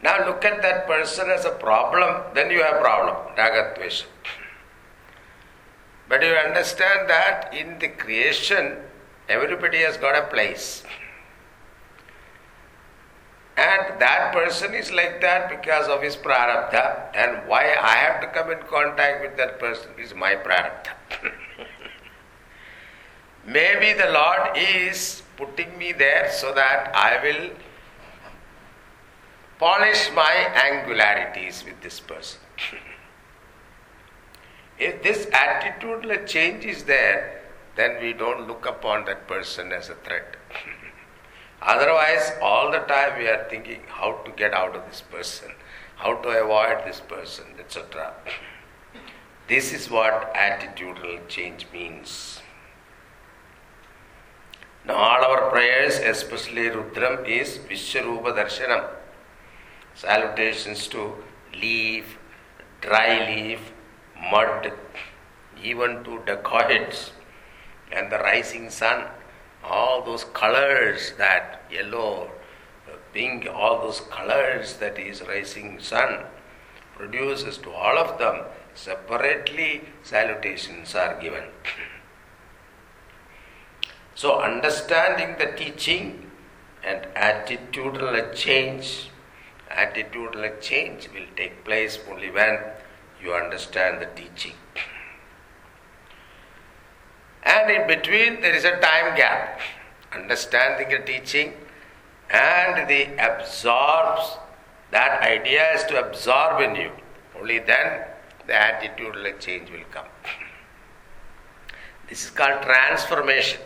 [0.00, 4.04] Now look at that person as a problem, then you have problem, ragadvesha.
[6.08, 8.76] But you understand that in the creation,
[9.28, 10.84] everybody has got a place.
[13.56, 18.28] And that person is like that because of his prarabdha, and why I have to
[18.28, 20.92] come in contact with that person is my prarabdha.
[23.46, 27.50] Maybe the Lord is putting me there so that I will
[29.58, 32.40] polish my angularities with this person.
[34.78, 37.42] if this attitudinal change is there,
[37.76, 40.36] then we don't look upon that person as a threat.
[41.62, 45.50] Otherwise, all the time we are thinking how to get out of this person,
[45.96, 48.14] how to avoid this person, etc.
[49.46, 52.40] This is what attitudinal change means.
[54.86, 58.88] Now, all our prayers, especially Rudram, is Vishwarupa Darshanam.
[59.94, 61.16] Salutations to
[61.52, 62.16] leaf,
[62.80, 63.72] dry leaf,
[64.30, 64.72] mud,
[65.62, 67.10] even to dacoits
[67.92, 69.04] and the rising sun.
[69.62, 72.30] All those colors that yellow,
[73.12, 76.24] pink, all those colors that is rising sun
[76.96, 78.44] produces to all of them
[78.74, 81.44] separately salutations are given.
[84.14, 86.30] So, understanding the teaching
[86.84, 89.08] and attitudinal change,
[89.70, 92.58] attitudinal change will take place only when
[93.22, 94.54] you understand the teaching.
[97.42, 99.60] And in between, there is a time gap.
[100.12, 101.54] Understanding the teaching
[102.30, 104.36] and the absorbs,
[104.90, 106.90] that idea is to absorb in you.
[107.38, 108.04] Only then
[108.46, 110.06] the attitudinal change will come.
[112.08, 113.60] This is called transformation.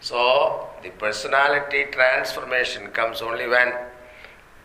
[0.00, 3.72] So, the personality transformation comes only when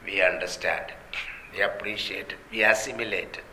[0.05, 0.93] we understand.
[1.53, 3.43] we appreciate it, we assimilate it.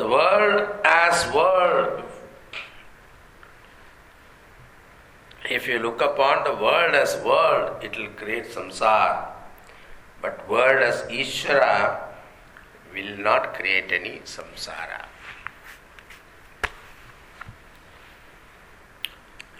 [0.00, 2.04] The world as world,
[5.44, 9.26] if you look upon the world as world, it will create samsara.
[10.22, 12.00] But world as Ishvara
[12.94, 15.04] will not create any samsara.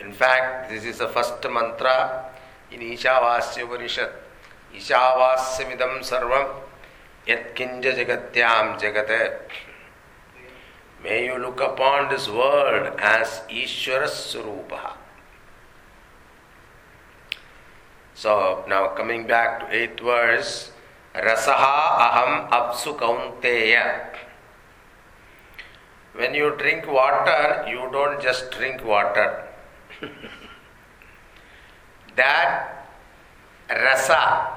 [0.00, 2.30] In fact, this is the first mantra
[2.70, 4.08] in Ishavasya Upanishad.
[4.74, 6.48] Ishavasyamidam sarvam
[7.26, 9.40] yatkinja jagatyam jagate.
[11.02, 14.92] May you look upon this world as Swarupa.
[18.14, 20.72] So now coming back to eighth verse,
[21.14, 24.14] Rasaha aham apsu kaunteya.
[26.12, 29.46] When you drink water, you don't just drink water.
[32.16, 32.86] that
[33.70, 34.48] rasa,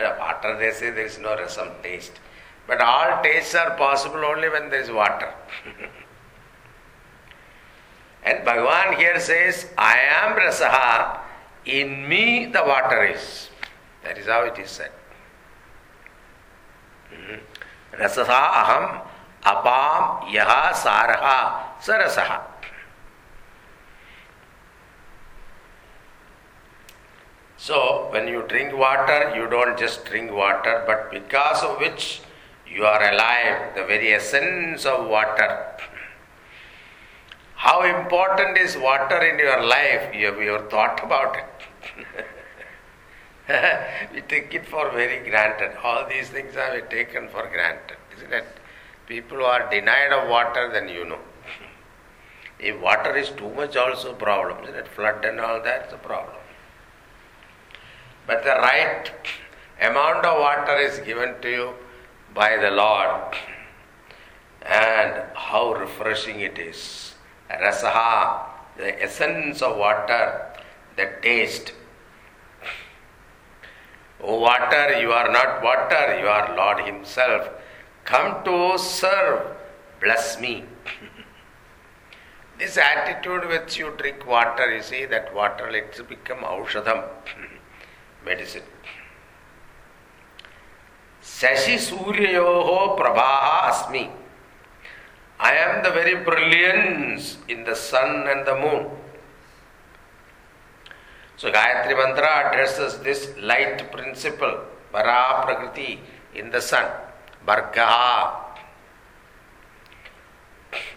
[0.00, 2.18] water they say there is no rasam taste.
[2.66, 5.32] But all tastes are possible only when there is water.
[8.24, 11.20] and Bhagavan here says, I am rasaha,
[11.64, 13.50] in me the water is.
[14.02, 14.90] That is how it is said.
[17.10, 17.36] Hmm.
[17.92, 19.00] Rasaha aham
[19.44, 22.40] apam yaha saraha sarasaha.
[27.58, 32.20] So, when you drink water, you don't just drink water, but because of which
[32.68, 35.66] you are alive, the very essence of water.
[37.54, 40.14] How important is water in your life?
[40.14, 41.44] You have, you have thought about it.
[44.12, 45.76] we take it for very granted.
[45.82, 48.46] All these things are taken for granted, isn't it?
[49.06, 51.18] People who are denied of water, then you know.
[52.58, 54.88] If water is too much, also problem, isn't it?
[54.88, 56.36] Flood and all that is a problem.
[58.26, 59.10] But the right
[59.80, 61.74] amount of water is given to you
[62.36, 63.34] by the Lord.
[64.62, 67.14] And how refreshing it is.
[67.50, 68.42] Rasaha,
[68.76, 70.52] the essence of water,
[70.96, 71.72] the taste.
[74.20, 77.48] O water, you are not water, you are Lord Himself.
[78.04, 79.56] Come to serve,
[80.00, 80.64] bless me.
[82.58, 87.04] this attitude which you drink water, you see, that water lets become aushadam,
[88.24, 88.62] medicine.
[91.26, 94.08] Sashi Suryayoho Prabha Asmi.
[95.40, 98.86] I am the very brilliance in the sun and the moon.
[101.36, 104.60] So Gayatri Mantra addresses this light principle,
[104.92, 105.98] Prakriti,
[106.34, 106.86] in the sun,
[107.44, 108.36] Bhargaha.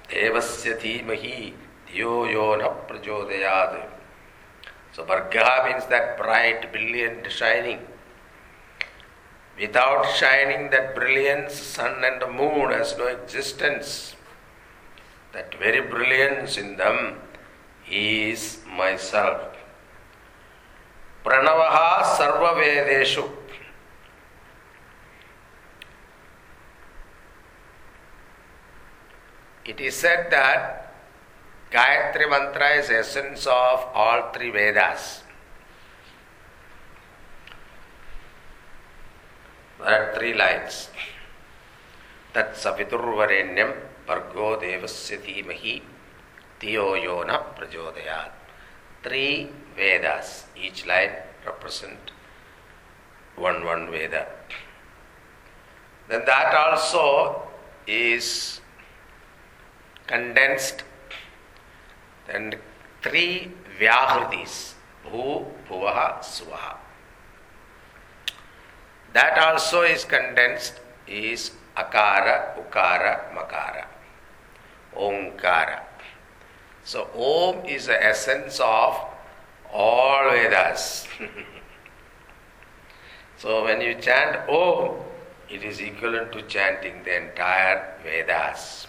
[0.09, 1.53] Devasya Dhimahi
[1.91, 3.83] Dhiyo Yona Prajodayad.
[4.93, 7.79] So Bhargaha means that bright, brilliant, shining.
[9.59, 14.15] Without shining that brilliance, sun and the moon has no existence.
[15.33, 17.19] That very brilliance in them
[17.91, 19.41] is myself.
[21.25, 23.29] Pranavaha sarva vedeshu.
[29.65, 30.93] It is said that
[31.69, 35.23] Gayatri Mantra is essence of all three Vedas.
[39.79, 40.89] There are three lines.
[42.33, 43.71] Tat saviturvarenyam
[44.05, 45.81] Bhargo devasya dhimahi
[46.59, 48.31] Tiyo yona prajodayat.
[49.03, 50.51] Three Vedas.
[50.59, 51.15] Each line
[51.45, 52.11] represent
[53.37, 54.27] one one Veda.
[56.09, 57.47] Then that also
[57.87, 58.59] is
[60.07, 60.83] condensed.
[62.27, 62.55] Then
[63.01, 64.73] three Vyahridis.
[65.07, 66.78] Bhu, Bhuvaha, Swaha.
[69.13, 73.85] That also is condensed is Akara, Ukara, Makara,
[74.95, 75.81] Omkara.
[76.83, 78.99] So Om is the essence of
[79.71, 81.07] all Vedas.
[83.37, 84.97] so when you chant Om,
[85.49, 88.87] it is equivalent to chanting the entire Vedas.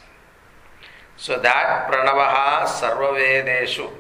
[1.17, 3.91] So that Pranavaha Sarva Vedeshu,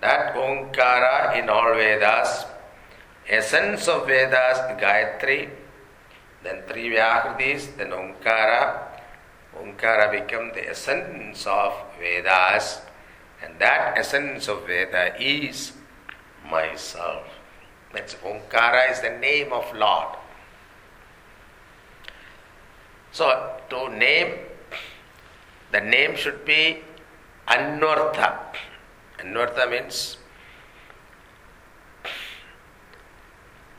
[0.00, 2.44] that Omkara in all Vedas,
[3.30, 5.48] essence of Vedas, Gayatri,
[6.42, 8.88] then three Vyahridis, then Omkara.
[9.56, 12.80] Omkara become the essence of Vedas,
[13.42, 15.72] and that essence of Veda is
[16.50, 17.26] myself.
[17.92, 20.16] That's Omkara is the name of Lord.
[23.12, 24.34] So to name,
[25.72, 26.78] the name should be
[27.48, 28.38] Anvartha.
[29.18, 30.16] Anvartha means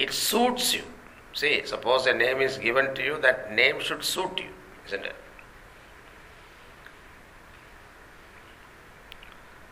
[0.02, 0.84] it suits you.
[1.34, 4.50] See, suppose a name is given to you, that name should suit you,
[4.88, 5.16] isn't it?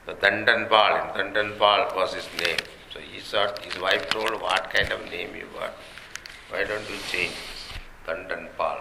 [0.06, 2.58] The Dandanpal, Dandanpal was his name.
[2.92, 5.74] So he thought, his wife told, What kind of name you got?
[6.50, 7.36] Why don't you change
[8.08, 8.80] Dandanpal?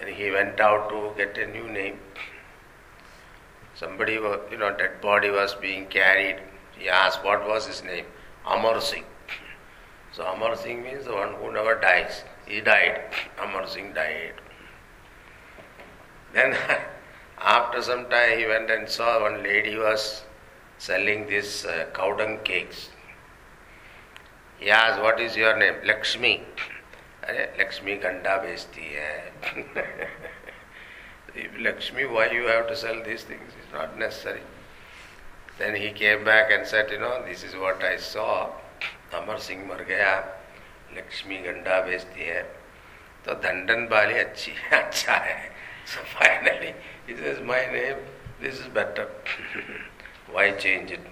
[0.00, 1.98] And he went out to get a new name.
[3.74, 6.40] Somebody, was, you know, dead body was being carried.
[6.78, 8.06] He asked, What was his name?
[8.46, 9.04] Amar Singh.
[10.15, 12.23] So Amar Singh means the one who never dies.
[12.45, 13.01] He died.
[13.41, 14.33] Amar Singh died.
[16.33, 16.55] Then
[17.37, 20.23] after some time he went and saw one lady was
[20.77, 22.89] selling these uh, cow dung cakes.
[24.59, 25.75] He asked, What is your name?
[25.85, 26.43] Lakshmi.
[27.29, 29.31] अरे लक्ष्मी गंडा बेचती है
[31.59, 33.53] Lakshmi, why you have to sell these things?
[33.59, 34.41] It's not necessary.
[35.57, 38.49] Then he came back and said, you know, this is what I saw.
[39.14, 40.12] Amar Singh मर गया,
[40.96, 42.42] लक्ष्मी गंडा बेचती है।
[43.26, 45.38] तो धंडन बाली अच्छी है अच्छा है।
[45.86, 46.72] So finally
[47.06, 48.00] this is my name
[48.42, 49.06] this is better
[50.30, 51.04] why change it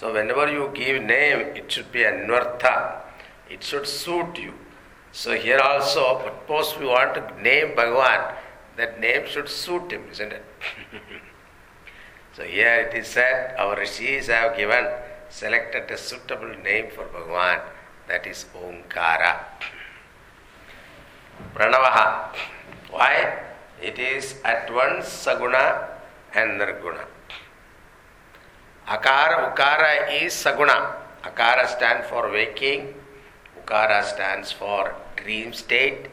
[0.00, 2.76] so whenever you give name it should be अनवर्था
[3.52, 4.52] it should suit you
[5.14, 8.20] so here also suppose you want name Bhagavan
[8.76, 10.42] that name should suit him is it
[12.36, 14.92] so here it is said our rishi have given
[15.30, 17.60] selected a suitable name for Bhagavan,
[18.08, 19.40] that is Omkara.
[21.54, 22.34] Pranavaha.
[22.90, 23.38] Why?
[23.82, 25.88] It is at once Saguna
[26.34, 27.04] and Nirguna.
[28.86, 30.96] Akara, Ukara is Saguna.
[31.22, 32.94] Akara stands for waking,
[33.64, 36.08] Ukara stands for dream state,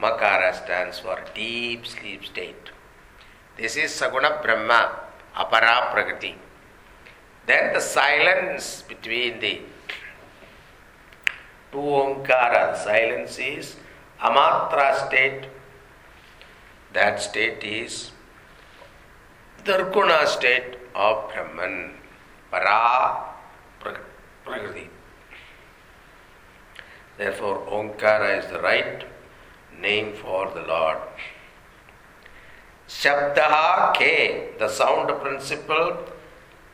[0.00, 2.70] Makara stands for deep sleep state.
[3.56, 5.00] This is Saguna Brahma,
[5.36, 6.36] Apara Prakriti.
[7.46, 9.60] Then the silence between the
[11.72, 13.76] two Omkara, silence is
[14.20, 15.46] Amatra state.
[16.92, 18.12] That state is
[19.64, 21.94] Nirguna state of Brahman,
[22.50, 23.24] Para
[23.80, 24.90] Prakriti.
[27.16, 29.04] Therefore, Omkara is the right
[29.80, 30.98] name for the Lord.
[32.88, 35.96] Shabdaha K, the sound principle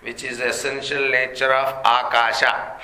[0.02, 2.80] which is the essential nature of Akasha.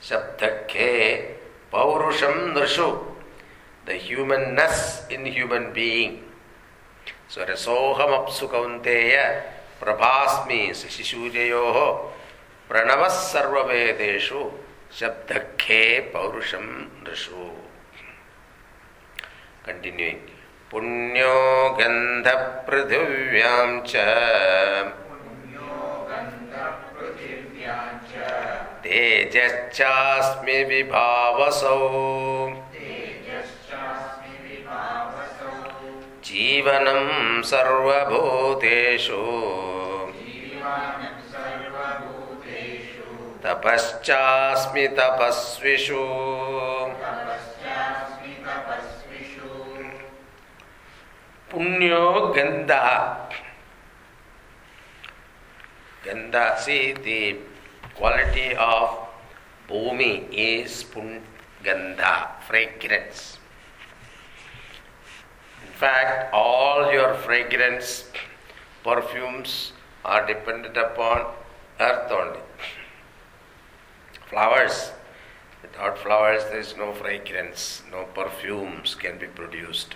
[0.00, 1.34] Shabdakhe
[1.72, 3.04] Paurusham Nrshu,
[3.86, 6.22] the humanness in human being.
[7.28, 9.42] So Rasoham Apsu Kaunteya
[9.80, 12.10] Prabhasmi Shishujayoho
[12.68, 14.52] Pranavas Sarvavedeshu
[14.92, 17.50] Shabdakhe Paurusham Nrshu.
[19.64, 20.36] Continuing.
[20.70, 21.34] पुण्यो
[21.78, 24.02] गन्धपृथिव्यां च
[28.91, 31.89] तेजश्चास्मि विभावसौ।
[36.23, 39.21] जीवनं सर्वभूतेषु।
[43.43, 46.05] तपश्चास्मि तपस्विषु।
[51.51, 53.15] पुण्यो गन्धः।
[56.61, 57.50] see the
[57.95, 59.07] quality of
[59.69, 60.83] bhumi is
[61.63, 63.37] gandha, fragrance.
[65.65, 68.05] In fact, all your fragrance,
[68.83, 69.73] perfumes
[70.03, 71.25] are dependent upon
[71.79, 72.39] earth only.
[74.29, 74.91] Flowers,
[75.61, 79.95] without flowers there is no fragrance, no perfumes can be produced.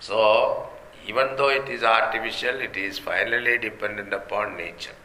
[0.00, 0.68] So,
[1.06, 4.99] even though it is artificial, it is finally dependent upon nature.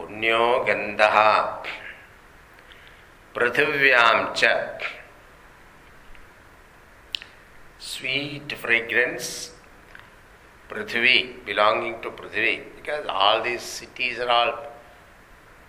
[0.00, 1.62] Punyo Gandaha
[3.34, 4.78] Prithivyam cha
[7.78, 9.52] Sweet fragrance
[10.70, 14.52] Prithvi belonging to Prithvi because all these cities are all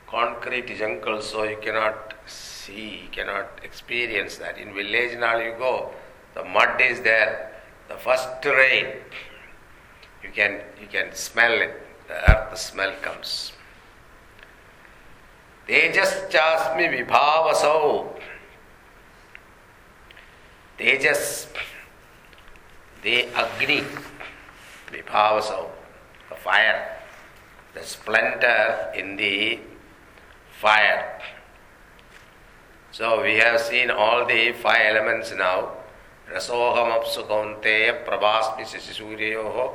[0.07, 4.57] concrete jungles so you cannot see, you cannot experience that.
[4.57, 5.91] In village now you go,
[6.35, 7.51] the mud is there,
[7.89, 8.87] the first rain,
[10.23, 11.73] you can you can smell it.
[12.07, 13.53] The earth the smell comes.
[15.71, 17.91] तेजश्चास्मि विभावसौ।
[20.79, 21.29] तेजस्
[23.03, 23.79] दे अग्नि
[24.91, 25.61] विभावसौ।
[26.43, 26.75] Fire
[27.75, 29.31] the splendour in the
[30.61, 30.99] fire
[32.93, 35.65] so we have seen all the five elements now
[36.35, 39.67] रसोहमसु कौंते प्रभास्मि शशि सूर्यो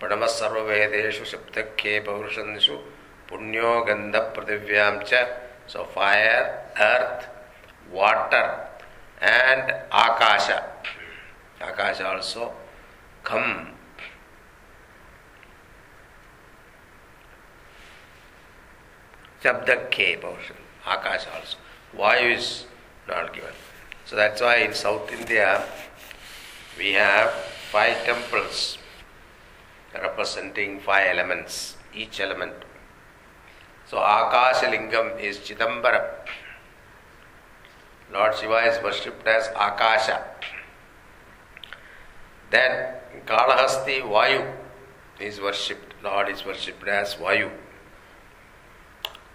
[0.00, 2.82] प्रणमसर्वेदेशु शब्दख्ये पौरुषंसु
[3.30, 5.26] Punyo Gandha cha.
[5.66, 7.26] So fire, earth,
[7.92, 8.66] water
[9.20, 10.64] and Akasha.
[11.60, 12.52] Akasha also
[13.22, 13.68] come.
[19.42, 20.56] Shabdakke portion.
[20.86, 21.56] Akasha also.
[21.92, 22.66] Why is
[23.10, 23.54] not given.
[24.06, 25.64] So that's why in South India
[26.78, 27.30] we have
[27.70, 28.78] five temples
[29.94, 32.54] representing five elements, each element
[33.90, 36.04] So Akasha Lingam is Chidambaram.
[38.12, 40.22] Lord Shiva is worshipped as Akasha.
[42.52, 42.94] Then
[43.26, 44.54] Kalahasti Vayu
[45.18, 45.94] is worshipped.
[46.04, 47.50] Lord is worshipped as Vayu.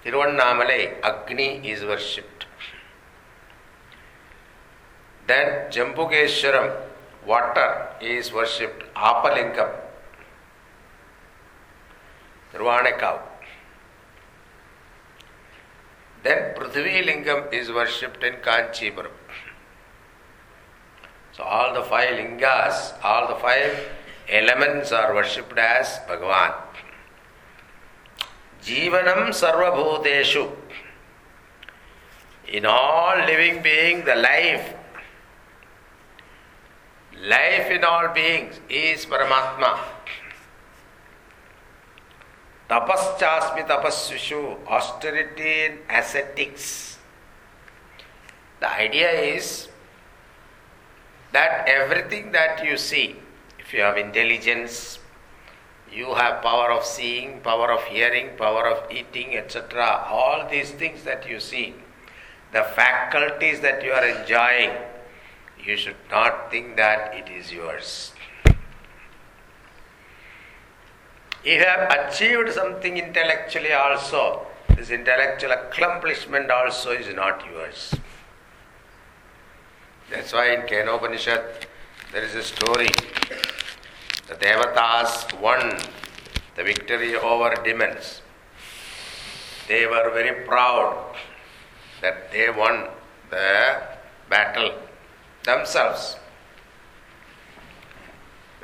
[0.05, 2.45] Tiruvannamalai Agni is worshipped.
[5.27, 6.73] Then Jambukeswaram
[7.27, 8.83] water is worshipped.
[8.95, 9.75] Apalingam.
[12.53, 13.34] Tiruvanekavu.
[16.25, 19.11] Then Prithvi Lingam is worshipped in Kanchipuram.
[21.33, 23.77] So all the five lingas, all the five
[24.27, 26.55] elements are worshipped as Bhagavan.
[28.63, 30.49] Jivanam Sarvabhuteshu.
[32.47, 34.73] In all living beings, the life,
[37.21, 39.77] life in all beings is Paramatma.
[42.69, 46.97] Tapaschasmi tapasvishu, austerity and ascetics.
[48.59, 49.67] The idea is
[51.31, 53.17] that everything that you see,
[53.59, 54.99] if you have intelligence,
[55.91, 60.05] you have power of seeing, power of hearing, power of eating, etc.
[60.09, 61.75] All these things that you see,
[62.51, 64.71] the faculties that you are enjoying,
[65.63, 68.13] you should not think that it is yours.
[68.45, 68.55] If
[71.45, 77.93] you have achieved something intellectually also, this intellectual accomplishment also is not yours.
[80.09, 81.65] That's why in Kenopanishad
[82.11, 82.87] there is a story.
[84.27, 85.77] The Devatas won
[86.55, 88.21] the victory over demons.
[89.67, 91.15] They were very proud
[92.01, 92.87] that they won
[93.29, 93.81] the
[94.29, 94.73] battle
[95.43, 96.17] themselves.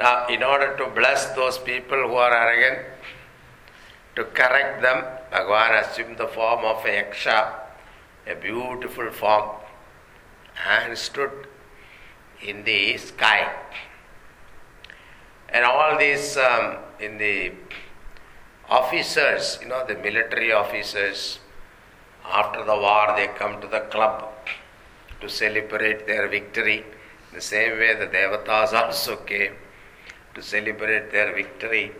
[0.01, 2.87] Now, in order to bless those people who are arrogant,
[4.15, 7.53] to correct them, Bhagavan assumed the form of a yaksha,
[8.25, 9.57] a beautiful form,
[10.67, 11.47] and stood
[12.41, 13.53] in the sky.
[15.49, 17.51] And all these um, in the
[18.69, 21.37] officers, you know, the military officers,
[22.25, 24.29] after the war, they come to the club
[25.19, 26.85] to celebrate their victory.
[27.33, 29.53] The same way, the devatas also came
[30.35, 31.91] to celebrate their victory.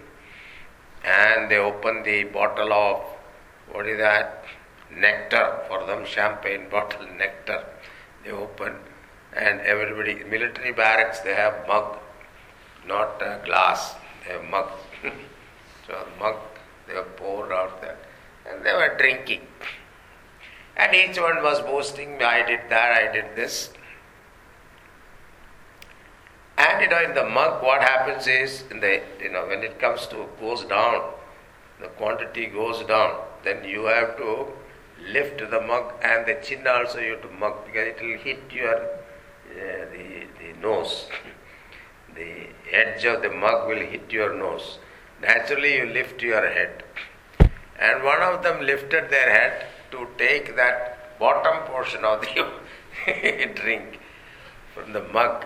[1.03, 3.01] And they open the bottle of
[3.71, 4.43] what is that?
[4.93, 7.65] Nectar for them, champagne bottle nectar.
[8.23, 8.73] They open,
[9.33, 11.97] and everybody, military barracks, they have mug,
[12.85, 14.69] not glass, they have mug.
[15.87, 16.35] so, mug,
[16.87, 17.97] they were poured out there,
[18.49, 19.47] and they were drinking.
[20.75, 23.69] And each one was boasting, I did that, I did this.
[26.61, 29.79] And you know, in the mug, what happens is, in the you know, when it
[29.79, 31.13] comes to goes down,
[31.79, 33.15] the quantity goes down.
[33.43, 34.45] Then you have to
[35.13, 38.43] lift the mug, and the chin also you have to mug because it will hit
[38.51, 41.07] your uh, the the nose.
[42.15, 42.31] the
[42.81, 44.77] edge of the mug will hit your nose.
[45.21, 46.83] Naturally, you lift your head.
[47.79, 53.99] And one of them lifted their head to take that bottom portion of the drink
[54.75, 55.45] from the mug.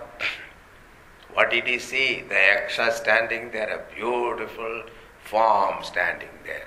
[1.36, 2.24] What did he see?
[2.28, 4.84] The Yaksha standing there, a beautiful
[5.26, 6.66] form standing there.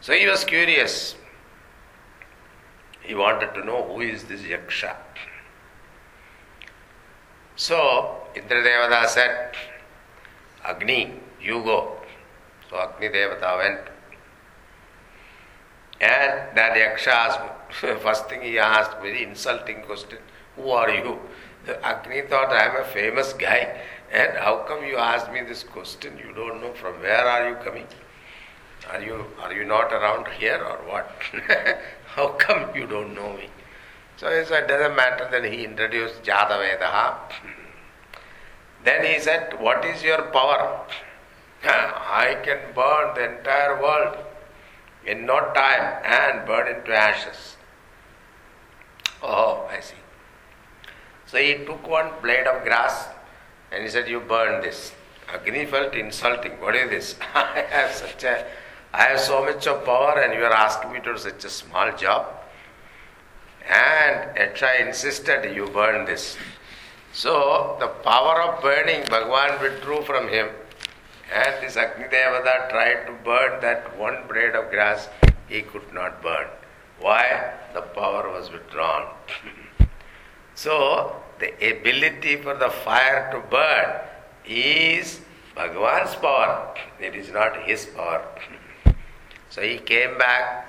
[0.00, 1.16] So he was curious.
[3.02, 4.94] He wanted to know who is this Yaksha.
[7.56, 9.54] So Indra Devata said,
[10.64, 11.12] Agni,
[11.42, 11.96] you go.
[12.70, 13.80] So Agni Devata went.
[16.00, 20.18] And that Yaksha asked, first thing he asked, very insulting question,
[20.54, 21.18] who are you?
[21.66, 23.80] The Agni thought, I am a famous guy,
[24.10, 26.18] and how come you asked me this question?
[26.18, 27.86] You don't know from where are you coming?
[28.90, 31.10] Are you are you not around here or what?
[32.14, 33.48] how come you don't know me?
[34.16, 35.28] So he said, doesn't matter.
[35.30, 37.16] Then he introduced Jadavedaha.
[38.84, 40.80] Then he said, What is your power?
[41.64, 44.16] I can burn the entire world
[45.06, 47.56] in no time and burn into ashes.
[49.22, 49.96] Oh, I see.
[51.30, 53.06] So he took one blade of grass
[53.70, 54.92] and he said, You burn this.
[55.32, 56.60] Agni felt insulting.
[56.60, 57.14] What is this?
[57.34, 58.46] I have such a
[58.92, 61.50] I have so much of power and you are asking me to do such a
[61.50, 62.26] small job.
[63.68, 66.36] And Yaksha insisted, You burn this.
[67.12, 70.48] So the power of burning, Bhagwan withdrew from him.
[71.32, 75.08] And this Agni Devata tried to burn that one blade of grass,
[75.46, 76.48] he could not burn.
[76.98, 77.52] Why?
[77.72, 79.06] The power was withdrawn.
[80.56, 84.00] so, the ability for the fire to burn
[84.46, 85.20] is
[85.56, 88.22] Bhagwan's power, it is not his power.
[89.50, 90.68] so he came back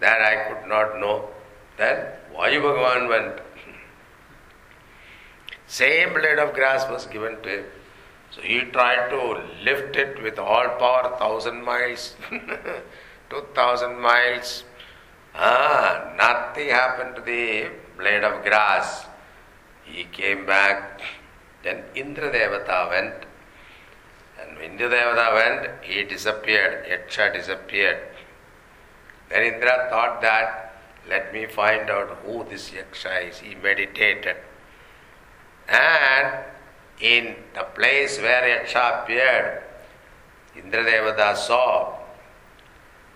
[0.00, 1.28] that I could not know.
[1.76, 3.40] Then Vayu Bhagavan went.
[5.66, 7.64] Same blade of grass was given to him.
[8.30, 12.14] So he tried to lift it with all power, thousand miles,
[13.30, 14.64] two thousand miles.
[15.34, 19.06] Ah, nothing happened to the blade of grass.
[19.92, 21.00] He came back.
[21.62, 23.26] Then Indra Devata went.
[24.40, 26.86] And when Indra Devata went, he disappeared.
[26.86, 27.98] Yaksha disappeared.
[29.28, 30.74] Then Indra thought that,
[31.08, 33.38] let me find out who this Yaksha is.
[33.38, 34.36] He meditated.
[35.68, 36.44] And
[37.00, 39.62] in the place where Yaksha appeared,
[40.56, 41.96] Indra Devata saw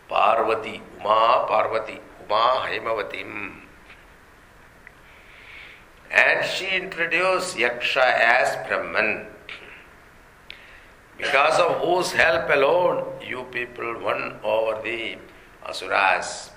[0.09, 3.64] Parvati, Uma Parvati, Uma Haimavatim.
[6.11, 9.27] And she introduced Yaksha as Brahman.
[11.17, 15.17] Because of whose help alone you people won over the
[15.67, 16.51] Asuras.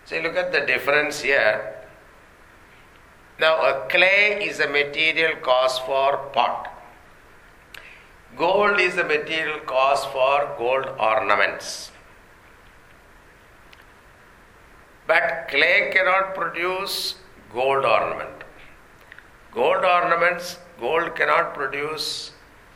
[0.04, 1.76] See, look at the difference here.
[3.38, 6.68] Now, a clay is a material cause for pot.
[8.36, 11.90] Gold is a material cause for gold ornaments.
[15.06, 17.16] But clay cannot produce
[17.52, 18.44] gold ornament.
[19.52, 22.32] Gold ornaments, gold cannot produce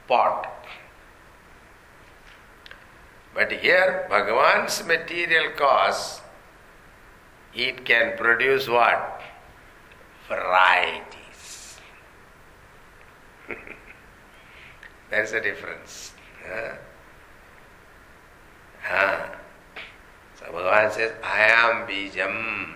[0.07, 0.53] pot.
[3.35, 6.20] But here, Bhagavan's material cause,
[7.57, 9.23] it can produce what?
[10.28, 11.78] Varieties.
[15.11, 16.12] There's a difference.
[16.47, 16.77] Huh?
[18.83, 19.27] Huh.
[20.39, 22.74] So Bhagavan says, I am Bijam,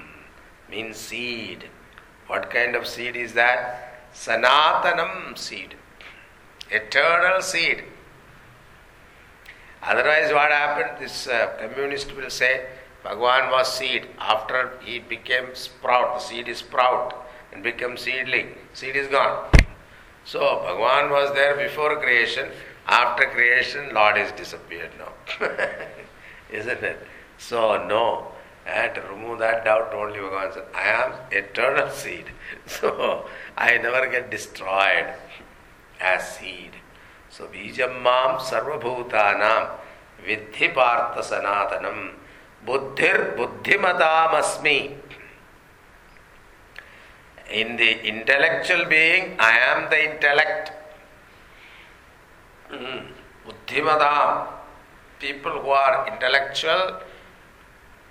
[0.70, 1.64] means seed.
[2.26, 4.08] What kind of seed is that?
[4.14, 5.74] Sanatanam seed,
[6.70, 7.84] eternal seed.
[9.82, 11.00] Otherwise, what happened?
[11.00, 12.66] This uh, communist will say,
[13.04, 14.06] Bhagavan was seed.
[14.18, 17.14] After he became sprout, the seed is sprout
[17.52, 18.54] and become seedling.
[18.74, 19.50] Seed is gone.
[20.24, 22.50] So, Bhagavan was there before creation.
[22.86, 25.12] After creation, Lord is disappeared now.
[26.50, 27.06] Isn't it?
[27.38, 28.32] So, no.
[28.66, 32.26] And to remove that doubt, only Bhagavan said, I am eternal seed.
[32.66, 35.14] So, I never get destroyed
[36.00, 36.72] as seed.
[37.30, 39.70] So, Bijam Mam Sarvabhutanam
[40.26, 42.10] Vidhi Partha Sanatanam
[42.66, 44.94] Buddhir Buddhimatam
[47.50, 50.72] In the intellectual being, I am the intellect.
[52.70, 53.06] Mm.
[53.46, 54.48] Buddhimadam.
[55.18, 57.00] People who are intellectual,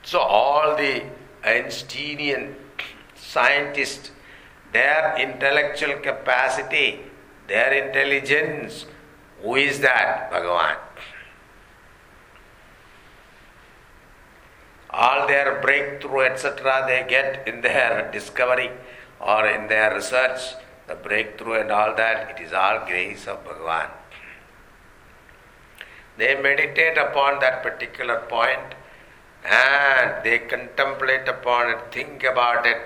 [0.04, 1.04] So all the
[1.44, 2.56] Einsteinian
[3.16, 4.12] scientists,
[4.72, 7.00] their intellectual capacity,
[7.48, 8.86] their intelligence,
[9.42, 10.32] who is that?
[10.32, 10.78] Bhagavan.
[14.91, 18.72] All their breakthrough, etc., they get in their discovery
[19.20, 20.56] or in their research,
[20.88, 23.90] the breakthrough and all that, it is all grace of Bhagavan.
[26.18, 28.76] They meditate upon that particular point
[29.45, 32.82] and they contemplate upon it, think about it,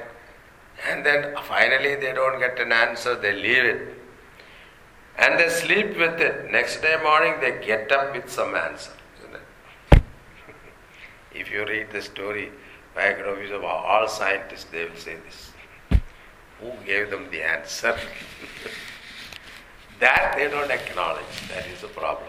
[0.87, 3.99] and then finally they don't get an answer, they leave it.
[5.17, 6.51] And they sleep with it.
[6.51, 8.91] Next day morning they get up with some answer?
[11.32, 12.50] if you read the story,
[12.94, 15.52] biographies of all scientists, they will say this.
[16.60, 17.96] Who gave them the answer?
[20.00, 21.48] that they don't acknowledge.
[21.48, 22.28] That is the problem.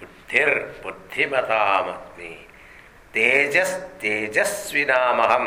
[0.00, 0.48] बुद्धिर
[0.82, 2.34] बुद्धिमतामस्मि
[3.14, 5.46] Tejas तेजस्विनामहम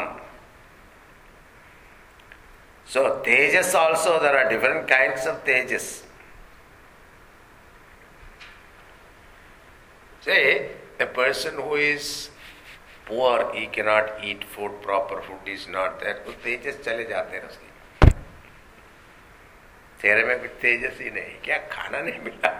[2.85, 6.01] So tejas also there are different kinds of tejas.
[10.26, 12.30] Say a person who is
[13.04, 17.42] poor, he cannot eat food, proper food is not there, तो तेजस चले जाते हैं
[17.48, 17.68] उसके
[20.02, 22.50] चेहरे में कुछ तेजस ही नहीं क्या खाना नहीं मिला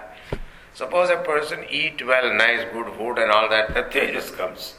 [0.75, 4.75] Suppose a person eat well, nice, good food and all that, the tejas comes.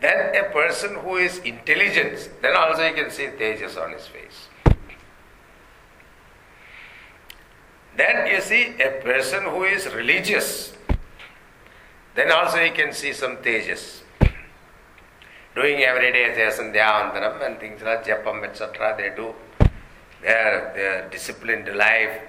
[0.00, 4.48] Then a person who is intelligent, then also you can see tejas on his face.
[7.96, 10.72] Then you see a person who is religious,
[12.14, 14.00] then also you can see some tejas.
[15.54, 19.34] Doing every day Sandhyavandanam and things like Japam, etc., they do
[20.22, 22.22] their, their disciplined life,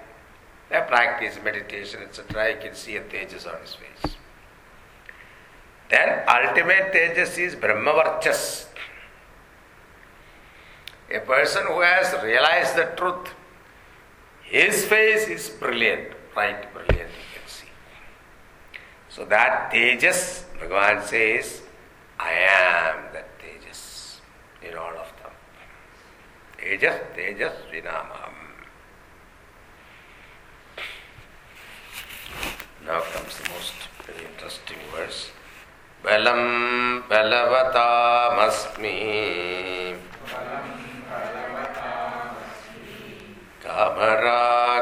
[0.70, 4.16] their practice, meditation, etc., you can see a tejas on his face.
[5.90, 8.66] Then ultimate tejas is Brahmavarchas.
[11.14, 13.30] A person who has realized the truth,
[14.53, 17.69] his face is brilliant, bright, brilliant, you can see.
[19.09, 21.63] So that tejas, Bhagavan says,
[22.19, 24.21] I am that tejas
[24.63, 25.09] in all of
[26.69, 28.09] Tejas तेजस्विनाम
[32.87, 33.75] Now comes the most
[34.07, 35.31] very interesting verse.
[36.03, 36.43] Balam
[37.09, 38.95] balavatamasmi
[43.84, 44.80] कामरागविवर्जितम्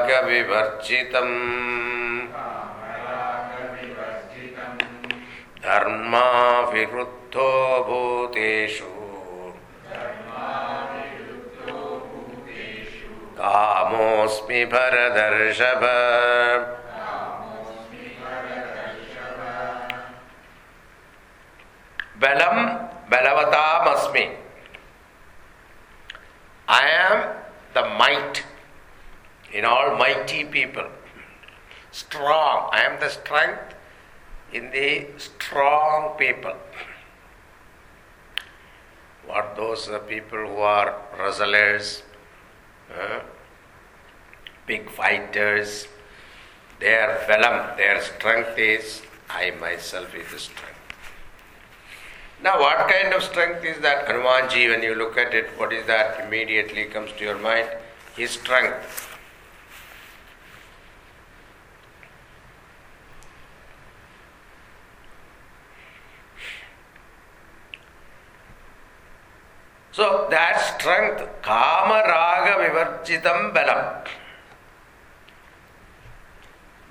[5.64, 7.49] धर्माविरुद्धो
[7.88, 8.91] भूतेषु।
[13.40, 15.84] कामोऽस्मि भरदर्शभ।
[22.22, 22.57] बलम
[23.11, 24.26] बलवतामस्मि।
[26.72, 27.18] Am
[27.76, 28.51] the might
[29.53, 30.88] in all mighty people.
[31.91, 32.69] Strong.
[32.72, 33.76] I am the strength
[34.53, 36.56] in the strong people.
[39.26, 42.03] What those people who are wrestlers,
[42.94, 43.19] uh,
[44.65, 45.88] big fighters,
[46.80, 50.72] their venom, their strength is I myself is the strength.
[52.44, 54.69] Now, what kind of strength is that Hanumanji?
[54.69, 57.69] When you look at it, what is that immediately comes to your mind?
[58.15, 59.01] His strength.
[69.91, 74.07] So that strength, kama raga vivarchitam balam.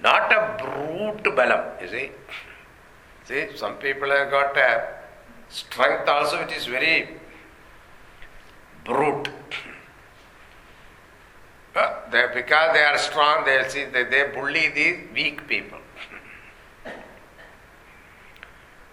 [0.02, 2.10] Not a brute balam, you see.
[3.24, 4.86] See, some people have got a
[5.48, 7.08] strength also which is very
[8.84, 9.28] brute.
[11.74, 15.79] They, because they are strong, they'll see they, they bully the weak people.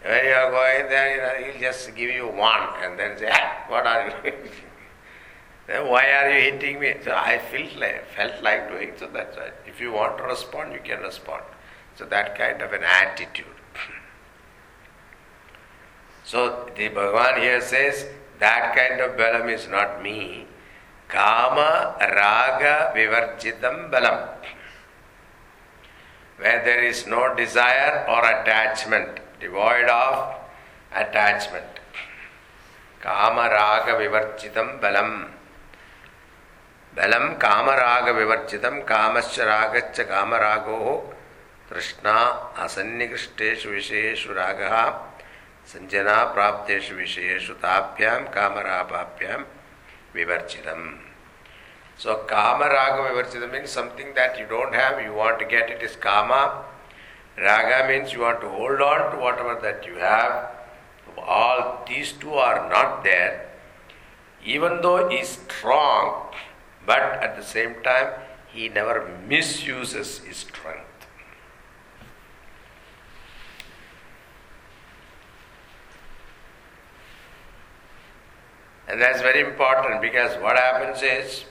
[0.04, 3.30] When you are going there, you know, he'll just give you one and then say,
[3.32, 4.34] ah, what are you
[5.68, 6.96] then why are you hitting me?
[7.04, 9.54] So I felt like, felt like doing so that's right.
[9.66, 11.44] If you want to respond, you can respond.
[11.96, 13.46] So that kind of an attitude.
[16.24, 18.06] So the Bhagavan here says,
[18.40, 20.46] that kind of balam is not me.
[21.08, 24.28] Kama raga vivarjitam balam.
[26.38, 30.36] Where there is no desire or attachment devoid of
[30.94, 31.66] attachment.
[33.02, 35.38] Kama raga vivarchitam balam.
[36.98, 40.78] बलं कामरागविवर्जितं कामश्च रागश्च कामरागो
[41.70, 42.14] तृष्णा
[42.64, 44.74] असन्निकृष्टेषु विषयेषु रागः
[45.72, 49.38] सञ्जना प्राप्तेषु विषयेषु ताभ्यां कामरापाभ्यां
[50.16, 50.88] विवर्जितम्
[51.98, 55.84] So kama raga vivarchita means something that you don't have, you want to get it
[55.84, 56.64] is kama.
[57.38, 60.50] Raga means you want to hold on to whatever that you have.
[61.18, 63.50] All these two are not there.
[64.44, 66.34] Even though he is strong,
[66.86, 68.14] but at the same time
[68.48, 70.84] he never misuses his strength.
[78.88, 81.44] And that's very important because what happens is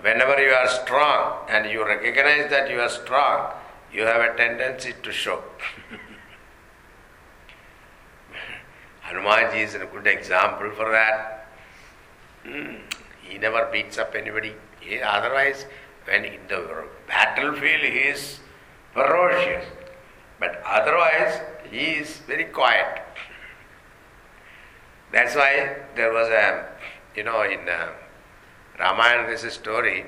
[0.00, 3.52] whenever you are strong and you recognize that you are strong,
[3.92, 5.42] you have a tendency to show.
[9.04, 11.48] Hanumanji is a good example for that.
[12.44, 12.76] Hmm.
[13.22, 14.54] He never beats up anybody.
[14.80, 15.66] He, otherwise,
[16.04, 18.40] when in the battlefield he is
[18.92, 19.64] ferocious.
[20.38, 21.40] But otherwise,
[21.70, 23.02] he is very quiet.
[25.12, 26.66] That's why there was a,
[27.14, 27.88] you know, in uh,
[28.78, 30.04] Ramayana a story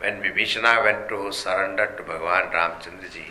[0.00, 3.26] when Vibhishana went to surrender to Bhagavan Ramchandraji.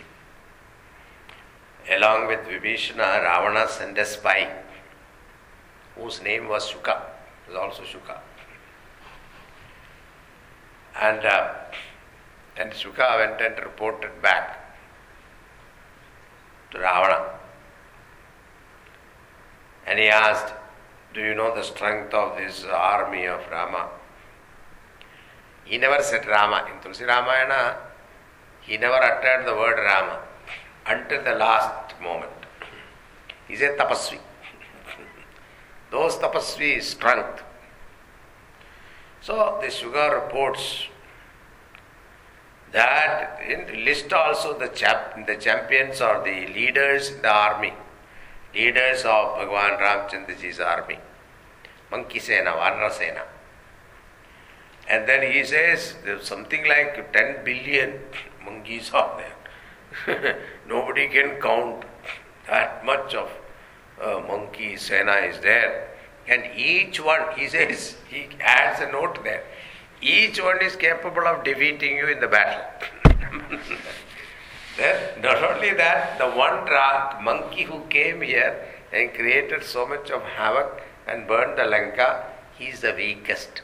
[1.90, 4.48] Along with Vibhishana, Ravana sent a spy
[5.96, 7.02] whose name was Shuka,
[7.48, 8.18] was also Shuka.
[11.00, 11.54] And, uh,
[12.56, 14.76] and Shuka went and reported back
[16.70, 17.30] to Ravana.
[19.86, 20.54] And he asked,
[21.14, 23.88] Do you know the strength of this army of Rama?
[25.70, 26.66] He never said Rama.
[26.70, 27.76] In Tulsi Ramayana,
[28.60, 30.18] he never uttered the word Rama
[30.84, 32.32] until the last moment.
[33.46, 34.18] He said Tapasvi.
[35.92, 37.44] Those Tapasvi strength.
[39.20, 40.88] So the Shuka reports
[42.72, 47.74] that in list also the, chap, the champions or the leaders in the army
[48.52, 50.98] leaders of Bhagavan Ramchandraji's army,
[51.92, 53.22] Monkey Sena, Vanara Sena.
[54.90, 58.00] And then he says there's something like 10 billion
[58.44, 60.40] monkeys are there.
[60.68, 61.84] Nobody can count
[62.48, 63.30] that much of
[64.02, 65.90] uh, monkey Sena is there.
[66.26, 69.44] And each one, he says, he adds a note there.
[70.02, 72.64] Each one is capable of defeating you in the battle.
[74.76, 76.64] Then, not only that, the one
[77.22, 82.29] monkey who came here and created so much of havoc and burned the Lanka,
[82.60, 83.62] he's the weakest.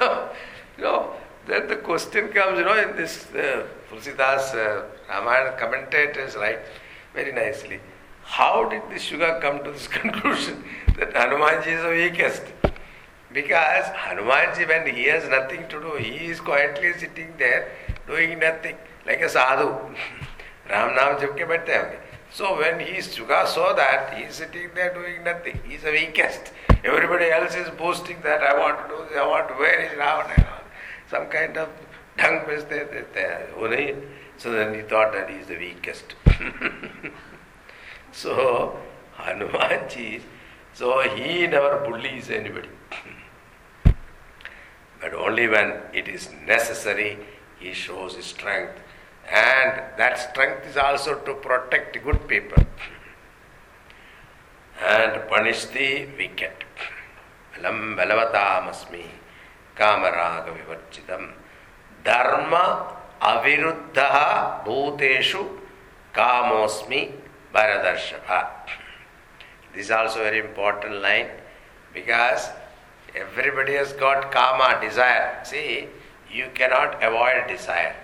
[0.00, 0.28] no,
[0.78, 1.12] no.
[1.46, 6.60] Then the question comes, you know, in this uh, uh, Ramayana commentators write
[7.14, 7.80] very nicely.
[8.22, 10.62] How did the Shuka come to this conclusion
[10.98, 12.42] that Hanumanji is the weakest?
[13.32, 17.72] Because Hanumanji, when he has nothing to do, he is quietly sitting there
[18.06, 18.76] doing nothing,
[19.06, 19.68] like a sadhu.
[20.70, 25.24] Ram naam जब के बैठते so when he saw that, he is sitting there doing
[25.24, 25.60] nothing.
[25.66, 26.52] He is the weakest.
[26.84, 29.92] Everybody else is boasting that I want to do this, I want to, where is
[29.92, 30.62] Ravana?
[31.10, 31.68] Some kind of
[32.16, 32.44] tongue
[33.12, 33.48] there.
[34.38, 36.14] So then he thought that he is the weakest.
[38.12, 38.78] so
[39.18, 40.22] Hanumanji,
[40.72, 42.68] so he never bullies anybody
[45.00, 47.18] but only when it is necessary
[47.58, 48.80] he shows his strength.
[49.30, 52.64] And that strength is also to protect good people
[54.82, 56.52] and punish the wicked.
[57.58, 58.74] Alam balavatam
[59.76, 61.32] kamaraga vivarchitam
[62.04, 65.48] dharma aviruddha bhuteshu
[66.14, 67.12] kamosmi
[67.54, 68.48] bharadarshava.
[69.74, 71.28] This is also a very important line
[71.94, 72.48] because
[73.14, 75.40] Everybody has got kama, desire.
[75.44, 75.88] See,
[76.30, 77.94] you cannot avoid desire.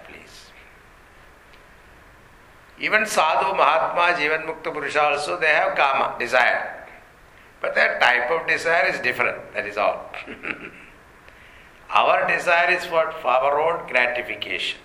[2.78, 6.86] Even sadhu, mahatma, jivan mukta purusha also, they have kama, desire.
[7.60, 10.10] But their type of desire is different, that is all.
[11.90, 14.78] our desire is for, our own gratification.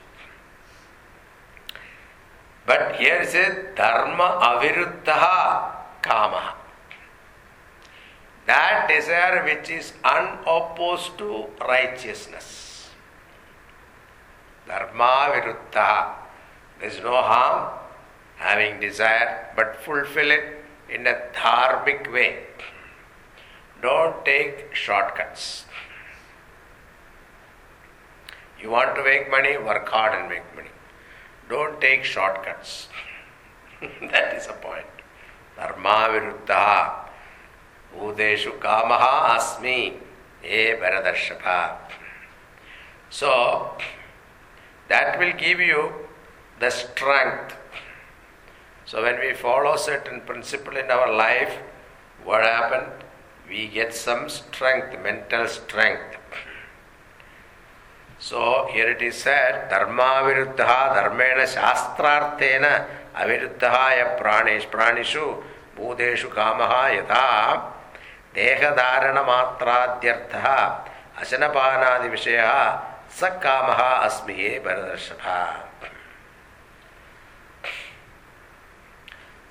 [2.65, 6.55] But here it says dharma aviruddha kama
[8.45, 12.89] that desire which is unopposed to righteousness.
[14.67, 16.15] Dharma viruddha.
[16.79, 17.80] There is no harm
[18.41, 22.39] having desire, but fulfill it in a dharmic way.
[23.81, 25.65] Don't take shortcuts.
[28.61, 30.69] You want to make money, work hard and make money.
[31.49, 32.87] Don't take shortcuts.
[33.81, 34.85] that is the point.
[35.55, 37.05] Dharma
[37.97, 39.93] Udeshu Kamaha Asmi
[40.43, 41.75] E Bharadarshapa.
[43.09, 43.77] So,
[44.87, 45.91] that will give you
[46.59, 47.55] the strength.
[48.85, 51.53] So when we follow certain principle in our life,
[52.23, 52.91] what happened?
[53.47, 56.17] We get some strength, mental strength.
[58.19, 62.85] So here it is said, Dharma viruddha dharmena shastrarthena
[63.15, 65.41] aviruddha ya pranish pranishu
[65.77, 67.71] bhuteshu kamaha yatha
[68.35, 70.35] ದೇಹಧಾರಣ ಮಾತ್ರಾದ್ಯರ್ಥ
[71.21, 72.41] ಅಶನಪಾನಾದಿ ವಿಷಯ
[73.19, 73.69] ಸ ಕಾಮ
[74.07, 74.51] ಅಸ್ಮಿಯೇ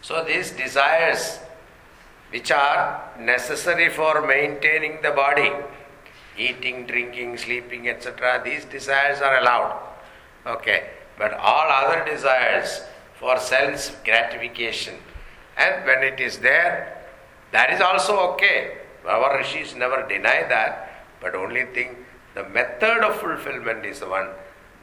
[0.03, 1.39] So these desires
[2.31, 5.51] which are necessary for maintaining the body
[6.39, 8.41] eating, drinking, sleeping, etc.
[8.45, 9.79] These desires are allowed.
[10.47, 12.83] Okay, but all other desires
[13.19, 14.95] for sense gratification,
[15.59, 17.05] and when it is there,
[17.53, 18.79] that is also okay.
[19.07, 21.97] Our rishis never deny that, but only thing
[22.35, 24.29] the method of fulfillment is the one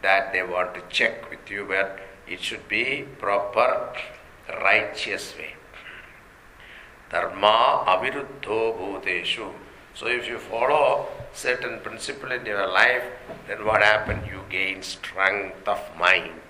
[0.02, 3.94] that they want to check with you where it should be proper,
[4.64, 5.54] righteous way.
[7.10, 9.52] Dharma aviruddho bhuteshu.
[9.94, 13.04] So if you follow certain principle in your life,
[13.48, 14.24] then what happened?
[14.28, 16.42] You gain strength of mind.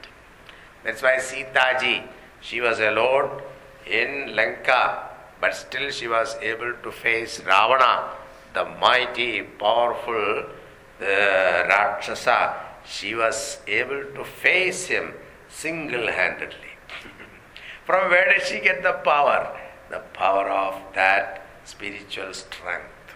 [0.83, 2.03] That's why Sita ji,
[2.41, 3.41] she was alone
[3.85, 5.09] in Lanka,
[5.39, 8.09] but still she was able to face Ravana,
[8.53, 10.45] the mighty, powerful
[10.99, 12.55] the Rakshasa.
[12.85, 15.13] She was able to face him
[15.49, 16.66] single handedly.
[17.87, 19.57] From where did she get the power?
[19.89, 23.15] The power of that spiritual strength.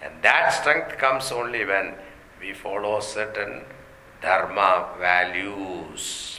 [0.00, 1.94] And that strength comes only when
[2.40, 3.64] we follow certain
[4.22, 6.38] dharma values.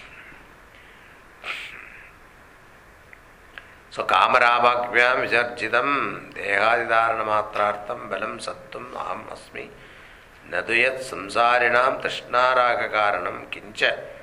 [3.92, 9.68] So kamarabhagyam vijarjidam dehadidaranamatrartam balam sattum aham asmi
[10.48, 14.19] naduyat samsarinam തൃഷ്ണാരാഗകാരണം karanam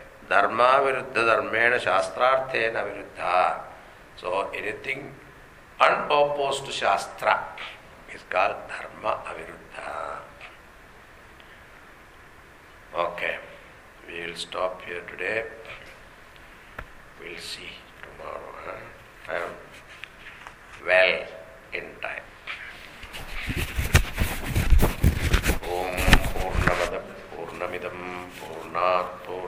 [17.21, 17.71] We'll see
[18.03, 18.53] tomorrow.
[18.65, 19.33] Huh?
[19.33, 19.55] I am
[20.87, 21.15] well
[21.73, 22.27] in time.
[25.67, 25.97] ॐ
[26.35, 27.99] पूर्णमदः पूर्णमिदं
[28.39, 29.26] पूर्णात्